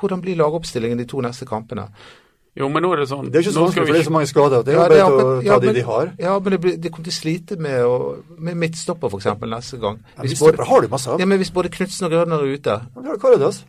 hvordan 0.00 0.22
blir 0.24 0.38
lagoppstillingen 0.40 1.02
de 1.02 1.08
to 1.10 1.20
neste 1.20 1.46
kampene? 1.48 1.90
Jo, 2.58 2.66
men 2.66 2.82
nå 2.82 2.88
er 2.92 3.04
det 3.04 3.06
sånn 3.06 3.28
Det 3.30 3.38
er 3.38 3.44
ikke 3.44 3.52
så 3.54 3.62
vanskelig, 3.62 3.86
for 3.86 3.94
det 3.94 4.00
er 4.00 4.06
så 4.08 4.14
mange 4.14 4.28
skader. 4.28 4.62
Det 4.66 4.72
er 4.72 4.78
jo 4.78 4.82
bare 4.82 5.04
å 5.06 5.18
ta 5.38 5.44
ja, 5.46 5.58
de 5.62 5.74
de 5.76 5.84
har. 5.86 6.08
Ja, 6.18 6.32
men 6.42 6.56
det, 6.56 6.72
de 6.82 6.90
kommer 6.90 7.06
til 7.06 7.14
å 7.14 7.18
slite 7.20 7.58
med, 7.62 7.76
å, 7.86 7.98
med 8.42 8.58
midtstopper 8.58 9.12
f.eks. 9.12 9.28
neste 9.44 9.78
gang. 9.82 10.00
Ja, 10.16 10.24
midtstopper 10.26 10.66
har 10.66 10.82
du 10.82 10.90
masse 10.90 11.12
av. 11.12 11.22
Ja, 11.22 11.28
men 11.30 11.38
hvis 11.40 11.52
både 11.54 11.70
Knutsen 11.76 12.08
og 12.08 12.16
Grønner 12.16 12.42
er 12.42 12.56
ute 12.58 12.74
ja, 12.80 13.04
det 13.04 13.12
har 13.12 13.20
Karadas. 13.22 13.62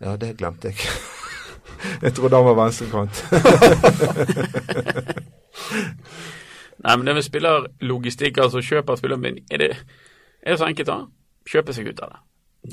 Ja, 0.00 0.16
det 0.16 0.36
glemte 0.38 0.68
jeg. 0.70 0.76
jeg 2.04 2.14
trodde 2.14 2.36
han 2.36 2.46
var 2.46 2.64
venstrekant. 2.64 3.24
Nei, 6.78 6.96
men 6.96 7.06
det 7.06 7.14
med 7.16 7.24
spillerlogistikk, 7.26 8.38
altså 8.38 8.62
kjøp 8.62 8.92
av 8.92 9.00
spillerbind, 9.00 9.40
er 9.50 9.62
det, 9.62 9.70
er 10.42 10.54
det 10.54 10.60
så 10.60 10.68
enkelt 10.68 10.88
da? 10.88 10.98
Kjøpe 11.48 11.74
seg 11.74 11.90
ut 11.90 12.02
av 12.04 12.12
det. 12.12 12.20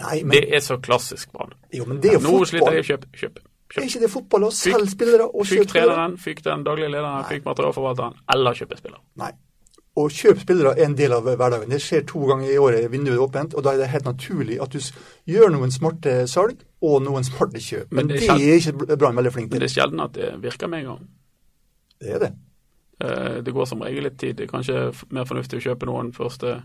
Nei, 0.02 0.20
men... 0.24 0.36
Det 0.36 0.56
er 0.56 0.62
så 0.64 0.78
klassisk 0.84 1.32
ball. 1.34 1.56
Jo, 1.74 1.88
men 1.90 2.02
det 2.04 2.12
er 2.12 2.20
jo 2.20 2.22
fotball. 2.22 2.44
Nå 2.44 2.50
sliter 2.52 2.78
jeg 2.78 2.88
kjøp, 2.92 3.08
kjøp. 3.16 3.42
Kjøp. 3.66 3.82
Er 3.82 3.90
ikke 3.90 4.04
det 4.04 4.12
fotball 4.14 4.46
å 4.46 4.52
selge 4.54 4.92
spillere 4.94 5.26
og 5.26 5.50
kjøpe 5.50 5.72
treneren, 5.72 6.20
fyk 6.22 6.44
den 6.46 6.64
daglige 6.68 6.92
lederen, 6.94 7.26
fyk 7.30 7.48
materialforvalteren, 7.48 8.22
eller 8.36 8.62
kjøpe 8.62 8.78
spiller. 8.78 9.02
Nei. 9.22 9.32
å 9.96 10.10
kjøpe 10.12 10.44
spillere 10.44 10.76
er 10.76 10.90
en 10.90 10.98
del 11.00 11.16
av 11.16 11.26
hverdagen. 11.26 11.72
Det 11.72 11.80
skjer 11.82 12.04
to 12.06 12.28
ganger 12.30 12.52
i 12.52 12.60
året, 12.62 12.86
vinduet 12.92 13.16
er 13.16 13.24
åpent, 13.24 13.56
og 13.56 13.66
da 13.66 13.74
er 13.74 13.82
det 13.82 13.94
helt 13.94 14.10
naturlig 14.10 14.60
at 14.62 14.76
du 14.76 14.80
gjør 15.32 15.54
noen 15.56 15.72
smarte 15.72 16.18
salg 16.28 16.60
og 16.86 17.04
noen 17.06 17.26
smarte 17.28 17.62
kjøp. 17.62 17.92
Men, 17.92 18.10
det, 18.12 18.24
er 18.24 18.40
det 18.40 18.52
er 18.54 18.62
ikke 18.62 18.98
Brann 18.98 19.18
veldig 19.18 19.34
flink 19.34 19.52
til. 19.52 19.58
Men 19.58 19.66
Det 19.66 19.72
er 19.72 19.76
sjelden 19.76 20.06
at 20.06 20.16
det 20.18 20.32
virker 20.44 20.72
med 20.72 20.86
en 20.86 20.92
gang. 20.94 21.08
Det 22.02 22.16
er 22.16 22.24
det. 22.26 22.32
Eh, 23.04 23.44
det 23.44 23.52
går 23.56 23.68
som 23.70 23.84
regel 23.84 24.08
litt 24.08 24.20
tid. 24.20 24.38
Det 24.38 24.48
er 24.48 24.52
kanskje 24.52 24.88
mer 25.16 25.28
fornuftig 25.28 25.60
å 25.60 25.68
kjøpe 25.70 25.90
noen 25.90 26.14
første 26.16 26.60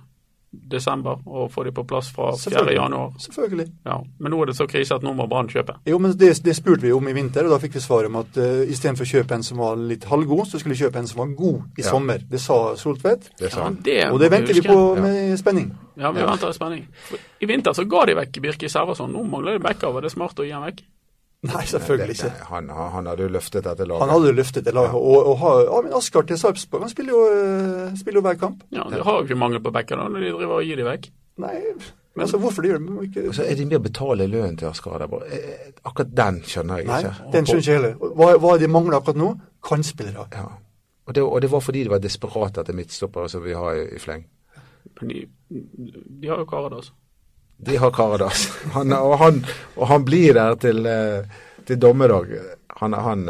desember 0.50 1.20
og 1.30 1.50
få 1.52 1.62
de 1.64 1.72
på 1.72 1.84
plass 1.86 2.08
fra 2.14 2.32
4. 2.34 2.72
januar. 2.74 3.12
Selvfølgelig. 3.22 3.66
Ja, 3.86 4.00
Men 4.18 4.32
nå 4.32 4.40
er 4.42 4.50
det 4.50 4.56
så 4.58 4.66
krise 4.66 4.96
at 4.98 5.04
nå 5.06 5.12
må 5.14 5.28
Brann 5.30 5.48
kjøpe. 5.50 5.76
Jo, 5.86 5.98
men 6.02 6.16
det, 6.18 6.32
det, 6.44 6.56
spurte 6.58 6.82
vi 6.82 6.92
om 6.92 7.06
i 7.08 7.14
vinter, 7.14 7.46
og 7.46 7.54
da 7.54 7.60
fikk 7.62 7.76
vi 7.78 7.82
svar 7.84 8.08
om 8.08 8.18
at 8.18 8.38
uh, 8.38 8.44
eh, 8.44 8.72
istedenfor 8.74 9.06
å 9.06 9.12
kjøpe 9.12 9.38
en 9.38 9.46
som 9.46 9.62
var 9.62 9.78
litt 9.78 10.08
halvgod, 10.10 10.48
så 10.50 10.58
skulle 10.58 10.74
vi 10.74 10.82
kjøpe 10.82 11.02
en 11.02 11.10
som 11.10 11.22
var 11.22 11.30
god 11.38 11.78
i 11.78 11.84
ja. 11.84 11.90
sommer. 11.90 12.26
Det 12.30 12.42
sa 12.42 12.58
Soltvedt. 12.80 13.30
Det 13.38 13.52
sa 13.52 13.68
han. 13.68 13.78
Ja, 13.84 13.86
det 13.86 14.00
og 14.10 14.18
det 14.22 14.32
venter 14.34 14.58
vi 14.58 14.66
på 14.66 14.80
med 14.98 15.38
spenning. 15.38 15.70
Ja, 16.00 16.10
vi 16.16 16.24
venter 16.24 16.50
i 16.50 16.56
spenning. 16.56 16.86
I 17.40 17.48
vinter 17.50 17.76
så 17.76 17.84
ga 17.84 18.06
de 18.08 18.16
vekk 18.16 18.40
Birke 18.42 18.70
Servason. 18.72 19.12
Nå 19.12 19.26
mangler 19.28 19.58
de 19.58 19.64
backer. 19.64 19.92
Var 19.92 20.06
det 20.06 20.12
smart 20.14 20.40
å 20.40 20.46
gi 20.46 20.54
han 20.54 20.64
vekk? 20.64 20.82
Nei, 21.48 21.62
selvfølgelig 21.64 22.16
ikke. 22.18 22.30
Han, 22.50 22.68
han, 22.68 23.06
hadde 23.08 23.24
jo 23.24 23.30
løftet 23.32 23.64
dette 23.64 23.86
laget. 23.88 24.02
Han 24.04 24.10
hadde 24.12 24.32
løftet 24.36 24.66
det 24.66 24.74
laget. 24.76 24.96
Og, 24.96 25.30
og, 25.30 25.44
og 25.46 25.78
Amin 25.78 25.94
Askar 25.96 26.26
til 26.28 26.36
Sarpsborg, 26.40 26.84
han 26.84 26.92
spiller 26.92 27.14
jo, 27.14 27.22
eh, 27.32 27.94
spiller 27.96 28.20
jo 28.20 28.24
hver 28.26 28.36
kamp. 28.42 28.66
Ja, 28.76 28.84
De 28.92 29.00
har 29.06 29.16
jo 29.16 29.24
ikke 29.24 29.38
mangel 29.40 29.62
på 29.64 29.72
backer 29.72 29.96
når 29.96 30.18
de 30.18 30.34
driver 30.34 30.58
og 30.58 30.68
gir 30.68 30.80
de 30.80 30.84
vekk. 30.84 31.08
Nei, 31.40 31.54
men 32.14 32.26
altså 32.26 32.40
hvorfor 32.42 32.62
de 32.62 32.72
gjør 32.72 32.82
det? 32.84 33.06
Ikke... 33.06 33.24
Og 33.30 33.38
så 33.38 33.46
er 33.48 33.56
de 33.56 33.64
med 33.70 33.78
å 33.78 33.84
betale 33.86 34.26
lønnen 34.28 34.58
til 34.60 34.68
Askar 34.68 35.06
eh, 35.06 35.36
eh, 35.38 35.70
Akkurat 35.88 36.12
den 36.20 36.42
skjønner 36.44 36.82
jeg 36.82 36.88
ikke. 36.90 37.14
Nei, 37.14 37.30
den 37.36 37.48
skjønner 37.48 37.64
ikke 37.64 37.78
heller. 37.78 38.16
Hva, 38.20 38.28
hva 38.42 38.56
de 38.60 38.68
mangler 38.76 38.98
akkurat 38.98 39.22
nå? 39.22 39.30
Kantspillere. 39.64 40.26
Ja. 40.36 40.50
Og 41.08 41.16
det, 41.16 41.24
og 41.24 41.40
det, 41.40 41.50
var 41.50 41.64
fordi 41.64 41.86
de 41.86 41.94
var 41.94 42.04
desperate 42.04 42.60
etter 42.60 42.76
midtstoppere 42.76 43.32
som 43.32 43.42
vi 43.46 43.56
har 43.56 43.80
i, 43.80 43.86
i 43.96 44.02
fleng. 44.02 44.26
Men 45.00 45.08
de, 45.08 45.26
de 46.22 46.28
har 46.28 46.42
jo 46.42 46.46
Karadas. 46.48 46.92
De 47.56 47.76
har 47.76 47.90
Karadas. 47.90 48.46
Han, 48.74 48.92
og, 48.92 49.18
han, 49.18 49.42
og, 49.76 49.86
han, 49.88 50.04
blir 50.04 50.34
der 50.36 50.54
til, 50.60 50.86
eh, 50.86 51.24
til 51.68 51.80
dommedag. 51.80 52.32
Han, 52.80 52.92
han 52.92 53.28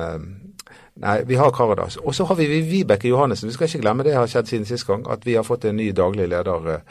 Nei, 1.01 1.23
vi 1.25 1.39
har 1.41 1.51
Karadas. 1.57 1.97
Og 1.97 2.15
så 2.15 2.27
har 2.29 2.37
vi 2.37 2.61
Vibeke 2.61 3.09
Johannessen. 3.09 3.49
Vi 3.49 3.55
skal 3.57 3.71
ikke 3.71 3.81
glemme 3.87 4.05
det 4.05 4.13
har 4.15 4.29
skjedd 4.29 4.51
siden 4.51 4.67
sist 4.69 4.85
gang, 4.87 5.07
at 5.09 5.25
vi 5.25 5.39
har 5.39 5.47
fått 5.47 5.65
en 5.65 5.79
ny 5.81 5.87
daglig 5.97 6.27
leder 6.29 6.83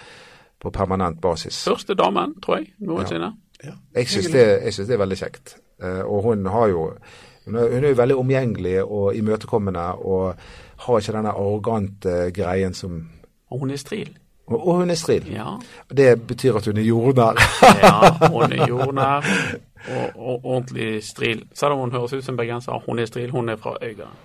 på 0.60 0.72
permanent 0.74 1.20
basis. 1.22 1.62
Første 1.68 1.94
damen, 1.94 2.34
tror 2.42 2.58
jeg, 2.58 2.72
noensinne. 2.82 3.30
Ja. 3.64 3.76
Jeg 3.96 4.10
syns 4.10 4.32
det, 4.34 4.46
det, 4.64 4.96
er 4.96 5.02
veldig 5.04 5.20
kjekt. 5.20 5.56
Og 6.08 6.24
hun 6.26 6.48
har 6.50 6.72
jo 6.72 6.88
hun 7.46 7.56
er, 7.56 7.70
hun 7.74 7.84
er 7.84 7.90
jo 7.90 7.98
veldig 7.98 8.16
omgjengelig 8.16 8.76
og 8.84 9.16
imøtekommende 9.16 9.86
og 10.06 10.42
har 10.86 11.00
ikke 11.00 11.16
denne 11.16 11.32
arrogante 11.34 12.18
greien 12.36 12.74
som 12.74 13.10
Og 13.50 13.60
hun 13.60 13.72
er 13.72 13.80
stril. 13.82 14.12
Og, 14.50 14.76
hun 14.82 14.90
er 14.90 14.98
stril. 14.98 15.28
Ja. 15.32 15.54
Det 15.90 16.10
betyr 16.28 16.58
at 16.58 16.66
hun 16.66 16.78
er 16.78 16.88
jordnær. 16.88 17.40
ja, 17.84 17.94
hun 18.34 18.56
er 18.56 18.68
jordnær 18.68 19.30
og, 19.88 20.16
og, 20.16 20.46
ordentlig 20.46 21.04
stril. 21.06 21.46
Selv 21.54 21.78
om 21.78 21.86
hun 21.86 21.94
høres 21.96 22.14
ut 22.14 22.26
som 22.26 22.38
bergenser, 22.38 22.82
hun 22.86 23.00
er 23.00 23.10
stril. 23.10 23.32
Hun 23.32 23.50
er 23.50 23.62
fra 23.62 23.78
Øygarden. 23.82 24.18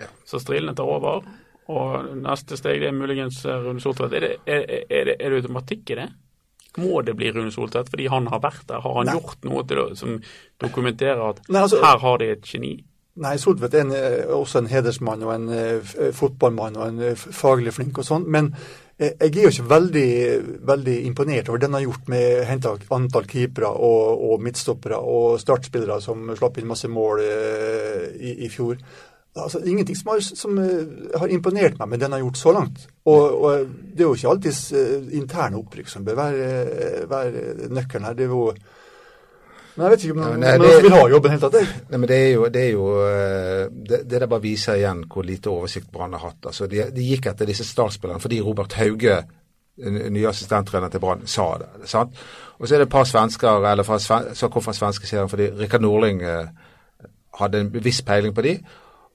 Ja. 0.00 0.06
Så 0.26 0.38
strilene 0.38 0.76
tar 0.78 0.88
over. 0.88 1.26
Og 1.68 2.16
neste 2.16 2.56
steg 2.56 2.80
det 2.80 2.88
er 2.88 2.96
muligens 2.96 3.42
eh, 3.44 3.64
Rune 3.64 3.82
Soltvedt. 3.82 4.14
Er 4.16 4.24
det, 4.24 4.36
er, 4.46 4.64
er, 4.64 5.10
er 5.10 5.10
det 5.10 5.36
automatikk 5.36 5.90
i 5.92 5.98
det? 6.00 6.08
Må 6.78 7.02
det 7.02 7.16
bli 7.18 7.32
Rune 7.34 7.52
Soltvedt 7.52 7.90
fordi 7.92 8.06
han 8.08 8.28
har 8.32 8.40
vært 8.44 8.64
der? 8.68 8.80
Har 8.84 9.00
han 9.00 9.10
Nei. 9.10 9.16
gjort 9.18 9.44
noe 9.48 9.64
det, 9.68 9.88
som 9.98 10.16
dokumenterer 10.62 11.24
at 11.32 11.42
Nei, 11.48 11.64
altså, 11.66 11.82
her 11.82 12.00
har 12.04 12.22
de 12.22 12.30
et 12.36 12.48
geni? 12.48 12.72
Nei, 13.18 13.36
Solvedt 13.40 13.74
er 13.74 13.86
en, 13.86 13.94
eh, 13.96 14.28
også 14.30 14.62
en 14.62 14.70
hedersmann 14.70 15.24
og 15.26 15.32
en 15.34 15.48
uh, 15.50 15.96
fotballmann 16.14 16.78
og 16.78 16.86
en 16.86 17.16
faglig 17.16 17.74
flink 17.74 17.98
og 17.98 18.06
sånn. 18.06 18.28
Men 18.30 18.52
jeg 18.98 19.30
er 19.30 19.44
jo 19.44 19.50
ikke 19.52 19.70
veldig, 19.70 20.08
veldig 20.66 20.94
imponert 21.06 21.48
over 21.48 21.60
det 21.60 21.68
han 21.68 21.76
har 21.76 21.84
gjort 21.84 22.08
med 22.10 22.40
henta 22.48 22.72
antall 22.96 23.28
keepere 23.30 23.68
og, 23.70 24.24
og, 24.26 24.40
midtstoppere 24.42 24.98
og 24.98 25.36
startspillere 25.38 26.00
som 26.02 26.32
slapp 26.34 26.58
inn 26.58 26.66
masse 26.66 26.90
mål 26.90 27.22
i, 27.22 28.32
i 28.42 28.48
fjor 28.50 28.74
altså, 29.42 29.60
ingenting 29.64 29.96
som 29.96 30.10
har, 30.12 30.20
som 30.20 30.58
har, 30.58 31.28
imponert 31.30 31.78
meg 31.78 31.92
med 31.92 32.02
den 32.02 32.16
har 32.16 32.22
gjort 32.24 32.40
så 32.40 32.54
langt. 32.56 32.88
Og, 33.08 33.38
og 33.44 33.70
det 33.94 34.02
er 34.02 34.08
jo 34.08 34.16
ikke 34.18 34.32
alltid 34.32 35.14
interne 35.20 35.60
opprykk 35.60 35.92
som 35.92 36.06
bør 36.06 36.18
være, 36.18 36.50
være 37.10 37.70
nøkkelen 37.70 38.08
her. 38.08 38.18
Det 38.18 38.26
er 38.26 38.34
jo 38.34 38.50
men 39.78 39.84
jeg 39.86 39.92
vet 39.92 40.04
ikke 40.04 40.14
om 40.16 40.22
ja, 40.24 40.28
nei, 40.42 40.52
det, 40.58 40.70
vil 40.82 40.94
ha 40.96 41.02
jobben 41.12 41.34
helt 41.34 41.44
tatt. 41.46 41.74
Nei, 41.86 41.98
men 42.02 42.08
det 42.10 42.16
er 42.18 42.30
jo, 42.32 42.46
det, 42.50 42.62
er 42.66 42.72
jo 42.74 42.86
eh, 43.06 43.60
det, 43.70 44.00
det 44.10 44.22
der 44.24 44.30
bare 44.30 44.42
viser 44.42 44.80
igjen 44.80 45.04
hvor 45.06 45.26
lite 45.26 45.52
oversikt 45.52 45.92
Brann 45.94 46.16
har 46.18 46.24
hatt. 46.26 46.48
Altså, 46.50 46.66
de, 46.66 46.82
de, 46.90 47.04
gikk 47.12 47.28
etter 47.30 47.46
disse 47.46 47.66
startspillerne 47.68 48.22
fordi 48.22 48.40
Robert 48.42 48.74
Hauge, 48.80 49.20
nye 49.78 50.26
assistenttrener 50.26 50.90
til 50.90 51.04
Brann, 51.04 51.22
sa 51.30 51.52
det. 51.62 51.70
sant? 51.86 52.18
Og 52.58 52.66
så 52.66 52.74
er 52.74 52.82
det 52.82 52.88
et 52.88 52.96
par 52.96 53.06
svensker 53.06 53.70
eller 53.70 53.86
fra, 53.86 54.00
som 54.34 54.50
kom 54.50 54.66
fra 54.66 54.74
svenskeserien 54.74 55.30
fordi 55.30 55.52
Rikard 55.60 55.86
Norling 55.86 56.26
eh, 56.26 56.50
hadde 57.38 57.62
en 57.62 57.70
viss 57.78 58.02
peiling 58.02 58.34
på 58.34 58.42
de. 58.48 58.58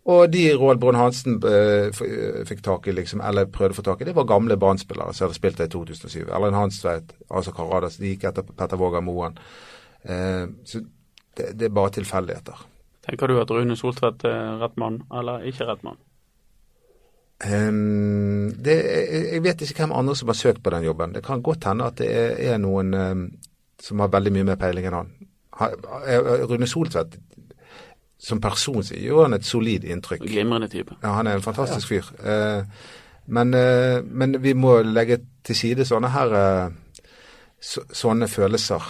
Og 0.03 0.31
de 0.31 0.49
Roald 0.59 0.79
Brun-Hansen 0.79 1.37
eh, 1.47 1.87
eh, 1.87 2.39
fikk 2.47 2.63
tak 2.63 2.87
i, 2.87 2.95
liksom, 2.95 3.21
eller 3.23 3.51
prøvde 3.51 3.75
å 3.75 3.77
få 3.77 3.85
tak 3.87 4.01
i, 4.01 4.07
det 4.09 4.15
var 4.17 4.27
gamle 4.27 4.57
Brann-spillere 4.59 5.15
som 5.15 5.27
hadde 5.27 5.37
spilt 5.37 5.59
der 5.61 5.69
i 5.69 5.71
2007. 5.71 6.25
Erlend 6.25 6.59
Hanstveit, 6.59 7.13
altså 7.31 7.53
Karadas, 7.55 7.99
de 8.01 8.11
gikk 8.11 8.27
etter 8.27 8.47
Petter 8.47 8.79
Våger 8.79 9.03
Moen. 9.05 9.37
Eh, 10.03 10.45
så 10.65 10.83
det, 11.37 11.51
det, 11.59 11.67
er 11.67 11.75
bare 11.75 11.93
tilfeldigheter. 11.99 12.65
Tenker 13.03 13.27
du 13.27 13.39
at 13.41 13.51
Rune 13.51 13.75
Soltvedt 13.75 14.25
er 14.29 14.59
rett 14.61 14.75
mann, 14.79 15.01
eller 15.11 15.45
ikke 15.49 15.67
rett 15.67 15.83
mann? 15.83 15.99
Um, 17.43 18.53
det, 18.63 18.75
jeg 19.33 19.43
vet 19.43 19.61
ikke 19.65 19.83
hvem 19.83 19.95
andre 19.97 20.15
som 20.15 20.29
har 20.31 20.37
søkt 20.39 20.63
på 20.63 20.71
den 20.71 20.85
jobben. 20.85 21.15
Det 21.15 21.23
kan 21.25 21.43
godt 21.43 21.67
hende 21.67 21.89
at 21.89 21.97
det 21.99 22.07
er, 22.07 22.37
er 22.53 22.61
noen 22.61 22.93
um, 22.93 23.25
som 23.81 23.99
har 23.99 24.13
veldig 24.13 24.31
mye 24.31 24.47
mer 24.47 24.59
peiling 24.61 24.87
enn 24.87 24.99
han. 25.01 25.13
Rune 26.49 26.67
Soltvedt 26.69 27.17
som 28.23 28.39
person 28.41 28.83
så 28.83 28.95
gjør 28.95 29.25
han 29.25 29.35
et 29.35 29.45
solid 29.45 29.83
inntrykk. 29.83 30.23
Glimrende 30.23 30.69
type. 30.71 30.95
Ja, 31.03 31.17
han 31.17 31.27
er 31.27 31.37
en 31.37 31.43
fantastisk 31.43 31.91
fyr. 31.91 32.07
Uh, 32.23 32.63
men, 33.27 33.51
uh, 33.53 33.99
men, 34.05 34.37
vi 34.43 34.53
må 34.55 34.77
legge 34.87 35.19
til 35.43 35.59
side 35.59 35.87
sånne 35.87 36.11
her 36.13 36.35
uh, 36.35 37.03
så, 37.59 37.83
sånne 37.91 38.29
følelser. 38.31 38.87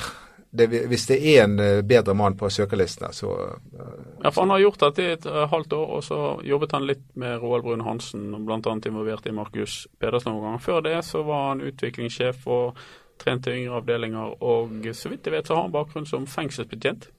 Det, 0.54 0.68
hvis 0.70 1.08
det 1.10 1.16
er 1.18 1.44
en 1.48 1.60
eh, 1.60 1.82
bedre 1.82 2.13
mann 2.13 2.36
på 2.38 2.50
søkerlistene, 2.50 3.10
så 3.13 3.32
eh, 3.34 3.94
Ja, 4.24 4.30
for 4.30 4.44
han 4.44 4.52
har 4.54 4.62
gjort 4.62 4.84
dette 4.84 5.02
i 5.02 5.13
et 5.16 5.26
uh, 5.26 5.48
halvt 5.50 5.74
år, 5.74 5.88
og 5.98 6.04
så 6.06 6.20
jobbet 6.46 6.76
han 6.78 6.86
litt 6.86 7.02
med 7.18 7.39
Roald 7.42 7.66
Brun 7.66 7.82
Hansen, 7.82 8.28
bl.a. 8.46 8.60
involvert 8.62 9.26
i 9.26 9.34
Markus 9.34 9.88
Pedersen 10.00 10.32
noen 10.32 10.46
ganger. 10.46 10.62
Før 10.62 10.86
det 10.86 11.00
så 11.10 11.24
var 11.26 11.48
han 11.50 11.66
utviklingssjef 11.66 12.46
og 12.46 12.78
trente 13.24 13.50
yngre 13.50 13.82
avdelinger, 13.82 14.38
og 14.46 14.88
så 14.94 15.10
vidt 15.10 15.26
jeg 15.26 15.34
vet 15.34 15.50
så 15.50 15.58
har 15.58 15.66
han 15.66 15.74
bakgrunn 15.74 16.06
som 16.10 16.30
fengselsbetjent. 16.30 17.10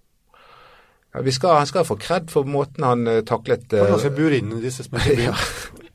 Ja, 1.14 1.30
skal, 1.30 1.58
han 1.58 1.66
skal 1.70 1.86
få 1.86 1.98
kred 1.98 2.30
for 2.30 2.46
måten 2.46 2.86
han 2.86 3.06
uh, 3.10 3.20
taklet 3.26 3.66
uh, 3.72 3.82
Hvordan 3.82 4.02
skal 4.02 4.14
bure 4.14 4.38
inn 4.38 4.54
disse 4.62 4.84
smertene? 4.88 5.32
ja. 5.32 5.34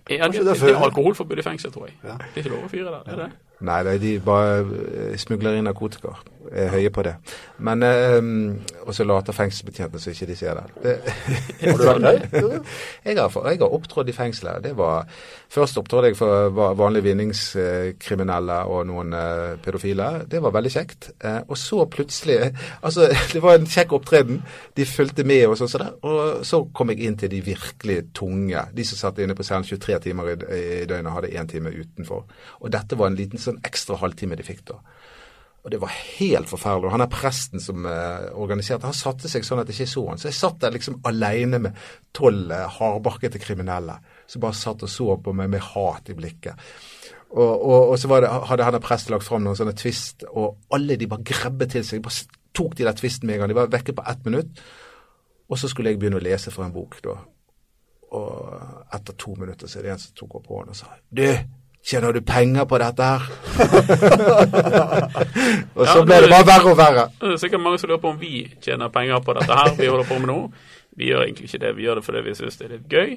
Ja, 0.10 0.28
det, 0.28 0.42
det, 0.42 0.56
det 0.58 0.72
er 0.74 0.82
alkoholforbud 0.82 1.38
i 1.38 1.44
fengsel, 1.46 1.72
tror 1.72 1.86
jeg. 1.86 1.96
Ja. 2.04 2.16
Det 2.18 2.42
er 2.42 2.44
ikke 2.44 2.52
lov 2.56 2.66
å 2.66 2.70
fyre 2.72 2.90
der, 2.90 3.04
er 3.14 3.20
det? 3.24 3.28
Nei, 3.60 3.98
de 4.00 4.20
bare 4.24 4.60
eh, 4.64 5.16
smugler 5.20 5.58
inn 5.60 5.68
narkotika. 5.68 6.16
Er 6.50 6.72
høye 6.72 6.90
på 6.90 7.04
det. 7.06 7.14
Men 7.62 7.84
um, 7.84 8.60
Og 8.88 8.94
så 8.96 9.04
later 9.04 9.36
fengselsbetjentene 9.36 10.00
så 10.02 10.14
ikke 10.14 10.26
de 10.26 10.36
ser 10.36 10.58
det. 10.58 10.94
det 11.62 11.70
har 11.70 11.78
du 11.78 11.84
vært 11.84 12.32
der? 12.32 12.62
jeg, 13.06 13.18
har, 13.20 13.66
opptrådt 13.68 14.10
i 14.10 14.16
fengselet. 14.16 14.64
Det 14.64 14.72
var, 14.78 15.06
Først 15.50 15.78
opptrådte 15.78 16.08
jeg 16.08 16.18
for 16.18 16.50
vanlige 16.78 17.04
vinningskriminelle 17.04 18.62
og 18.72 18.88
noen 18.88 19.14
uh, 19.14 19.60
pedofile. 19.62 20.08
Det 20.32 20.42
var 20.42 20.56
veldig 20.56 20.72
kjekt. 20.74 21.12
Uh, 21.26 21.42
og 21.48 21.58
så 21.58 21.86
plutselig 21.86 22.40
Altså, 22.88 23.10
det 23.34 23.44
var 23.44 23.60
en 23.60 23.68
kjekk 23.68 23.94
opptreden. 24.00 24.42
De 24.78 24.88
fulgte 24.88 25.28
med 25.28 25.46
og 25.50 25.58
sånn. 25.60 25.70
Så 25.70 25.84
og 26.08 26.46
så 26.48 26.64
kom 26.74 26.94
jeg 26.94 27.04
inn 27.06 27.20
til 27.20 27.30
de 27.34 27.44
virkelig 27.46 28.00
tunge. 28.16 28.64
De 28.74 28.88
som 28.88 28.98
satt 28.98 29.20
inne 29.20 29.36
på 29.36 29.46
cellen 29.46 29.68
23 29.68 30.00
timer 30.08 30.34
i, 30.34 30.40
i 30.82 30.86
døgnet 30.90 31.12
og 31.12 31.20
hadde 31.20 31.36
én 31.36 31.52
time 31.52 31.74
utenfor. 31.76 32.26
Og 32.64 32.74
dette 32.74 32.98
var 32.98 33.12
en 33.12 33.20
liten 33.20 33.42
sånn 33.42 33.49
ekstra 33.66 33.98
halvtime 33.98 34.38
de 34.38 34.46
fikk 34.46 34.62
da. 34.70 34.78
Og 35.60 35.72
det 35.74 35.80
var 35.82 35.92
helt 35.92 36.48
forferdelig. 36.48 36.88
Og 36.88 36.94
han 36.96 37.04
er 37.04 37.12
presten 37.12 37.64
som 37.64 37.84
eh, 37.90 38.30
organiserte, 38.40 38.88
han 38.88 38.96
satte 38.96 39.32
seg 39.32 39.44
sånn 39.44 39.60
at 39.60 39.72
jeg 39.72 39.82
ikke 39.82 39.92
så 39.92 40.06
han. 40.08 40.22
Så 40.22 40.30
jeg 40.30 40.38
satt 40.38 40.62
der 40.64 40.76
liksom 40.76 41.02
alene 41.10 41.60
med 41.66 41.82
tolv 42.16 42.54
eh, 42.56 42.80
hardbarkete 42.80 43.42
kriminelle 43.44 43.98
som 44.30 44.44
bare 44.46 44.56
satt 44.58 44.86
og 44.88 44.92
så 44.92 45.18
på 45.20 45.34
meg 45.36 45.52
med 45.52 45.66
hat 45.74 46.12
i 46.12 46.16
blikket. 46.16 46.70
Og, 47.30 47.44
og, 47.44 47.92
og 47.92 47.96
så 48.00 48.22
det, 48.24 48.30
hadde 48.50 48.66
han 48.66 48.80
presten 48.82 49.14
lagt 49.14 49.28
fram 49.28 49.44
noen 49.46 49.58
sånne 49.58 49.76
twist, 49.78 50.24
og 50.32 50.74
alle 50.74 50.98
de 50.98 51.10
bare 51.10 51.28
grebbet 51.28 51.76
til 51.76 51.84
seg. 51.86 52.02
Bare 52.06 52.40
tok 52.56 52.78
de 52.80 52.88
der 52.88 52.98
twisten 52.98 53.28
med 53.30 53.38
en 53.38 53.44
gang. 53.44 53.52
De 53.52 53.60
var 53.60 53.74
vekke 53.74 53.98
på 53.98 54.06
ett 54.10 54.24
minutt. 54.26 54.64
Og 55.50 55.60
så 55.60 55.70
skulle 55.70 55.92
jeg 55.92 56.00
begynne 56.00 56.22
å 56.22 56.24
lese 56.24 56.54
fra 56.54 56.66
en 56.66 56.74
bok, 56.74 56.98
da. 57.06 57.18
Og 58.18 58.94
etter 58.96 59.18
to 59.22 59.36
minutter 59.38 59.70
så 59.70 59.80
er 59.80 59.86
det 59.86 59.94
en 59.94 60.02
som 60.02 60.16
tok 60.18 60.40
opp 60.40 60.48
hånden 60.50 60.74
og 60.74 60.78
sa 60.80 60.96
Du, 61.14 61.28
Tjener 61.86 62.14
du 62.14 62.22
penger 62.22 62.66
på 62.70 62.78
dette 62.82 63.04
her? 63.04 63.22
og 65.78 65.88
så 65.88 65.98
ja, 65.98 66.06
ble 66.06 66.18
det 66.22 66.30
bare 66.30 66.48
verre 66.48 66.74
og 66.74 66.78
verre. 66.78 67.06
Det 67.22 67.34
er 67.34 67.42
sikkert 67.42 67.64
mange 67.64 67.80
som 67.80 67.90
lurer 67.90 68.04
på 68.04 68.12
om 68.12 68.20
vi 68.20 68.34
tjener 68.62 68.92
penger 68.94 69.24
på 69.26 69.36
dette 69.38 69.60
her 69.62 69.72
vi 69.78 69.88
holder 69.88 70.10
på 70.10 70.20
med 70.20 70.30
nå. 70.30 70.40
Vi 71.00 71.10
gjør 71.10 71.24
egentlig 71.24 71.48
ikke 71.48 71.64
det, 71.64 71.76
vi 71.78 71.88
gjør 71.88 72.00
det 72.00 72.06
fordi 72.06 72.26
vi 72.28 72.36
syns 72.38 72.60
det 72.60 72.68
er 72.68 72.76
litt 72.76 72.92
gøy. 72.92 73.10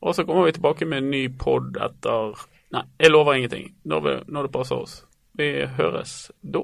Og 0.00 0.16
så 0.16 0.24
kommer 0.24 0.48
vi 0.48 0.56
tilbake 0.56 0.88
med 0.88 1.04
en 1.04 1.12
ny 1.12 1.22
pod 1.38 1.76
etter 1.76 2.46
Nei, 2.70 2.84
jeg 3.02 3.10
lover 3.10 3.34
ingenting 3.34 3.64
når, 3.90 4.02
vi, 4.04 4.12
når 4.30 4.46
det 4.46 4.52
passer 4.54 4.78
oss. 4.78 5.00
Vi 5.38 5.48
høres 5.78 6.30
da. 6.42 6.62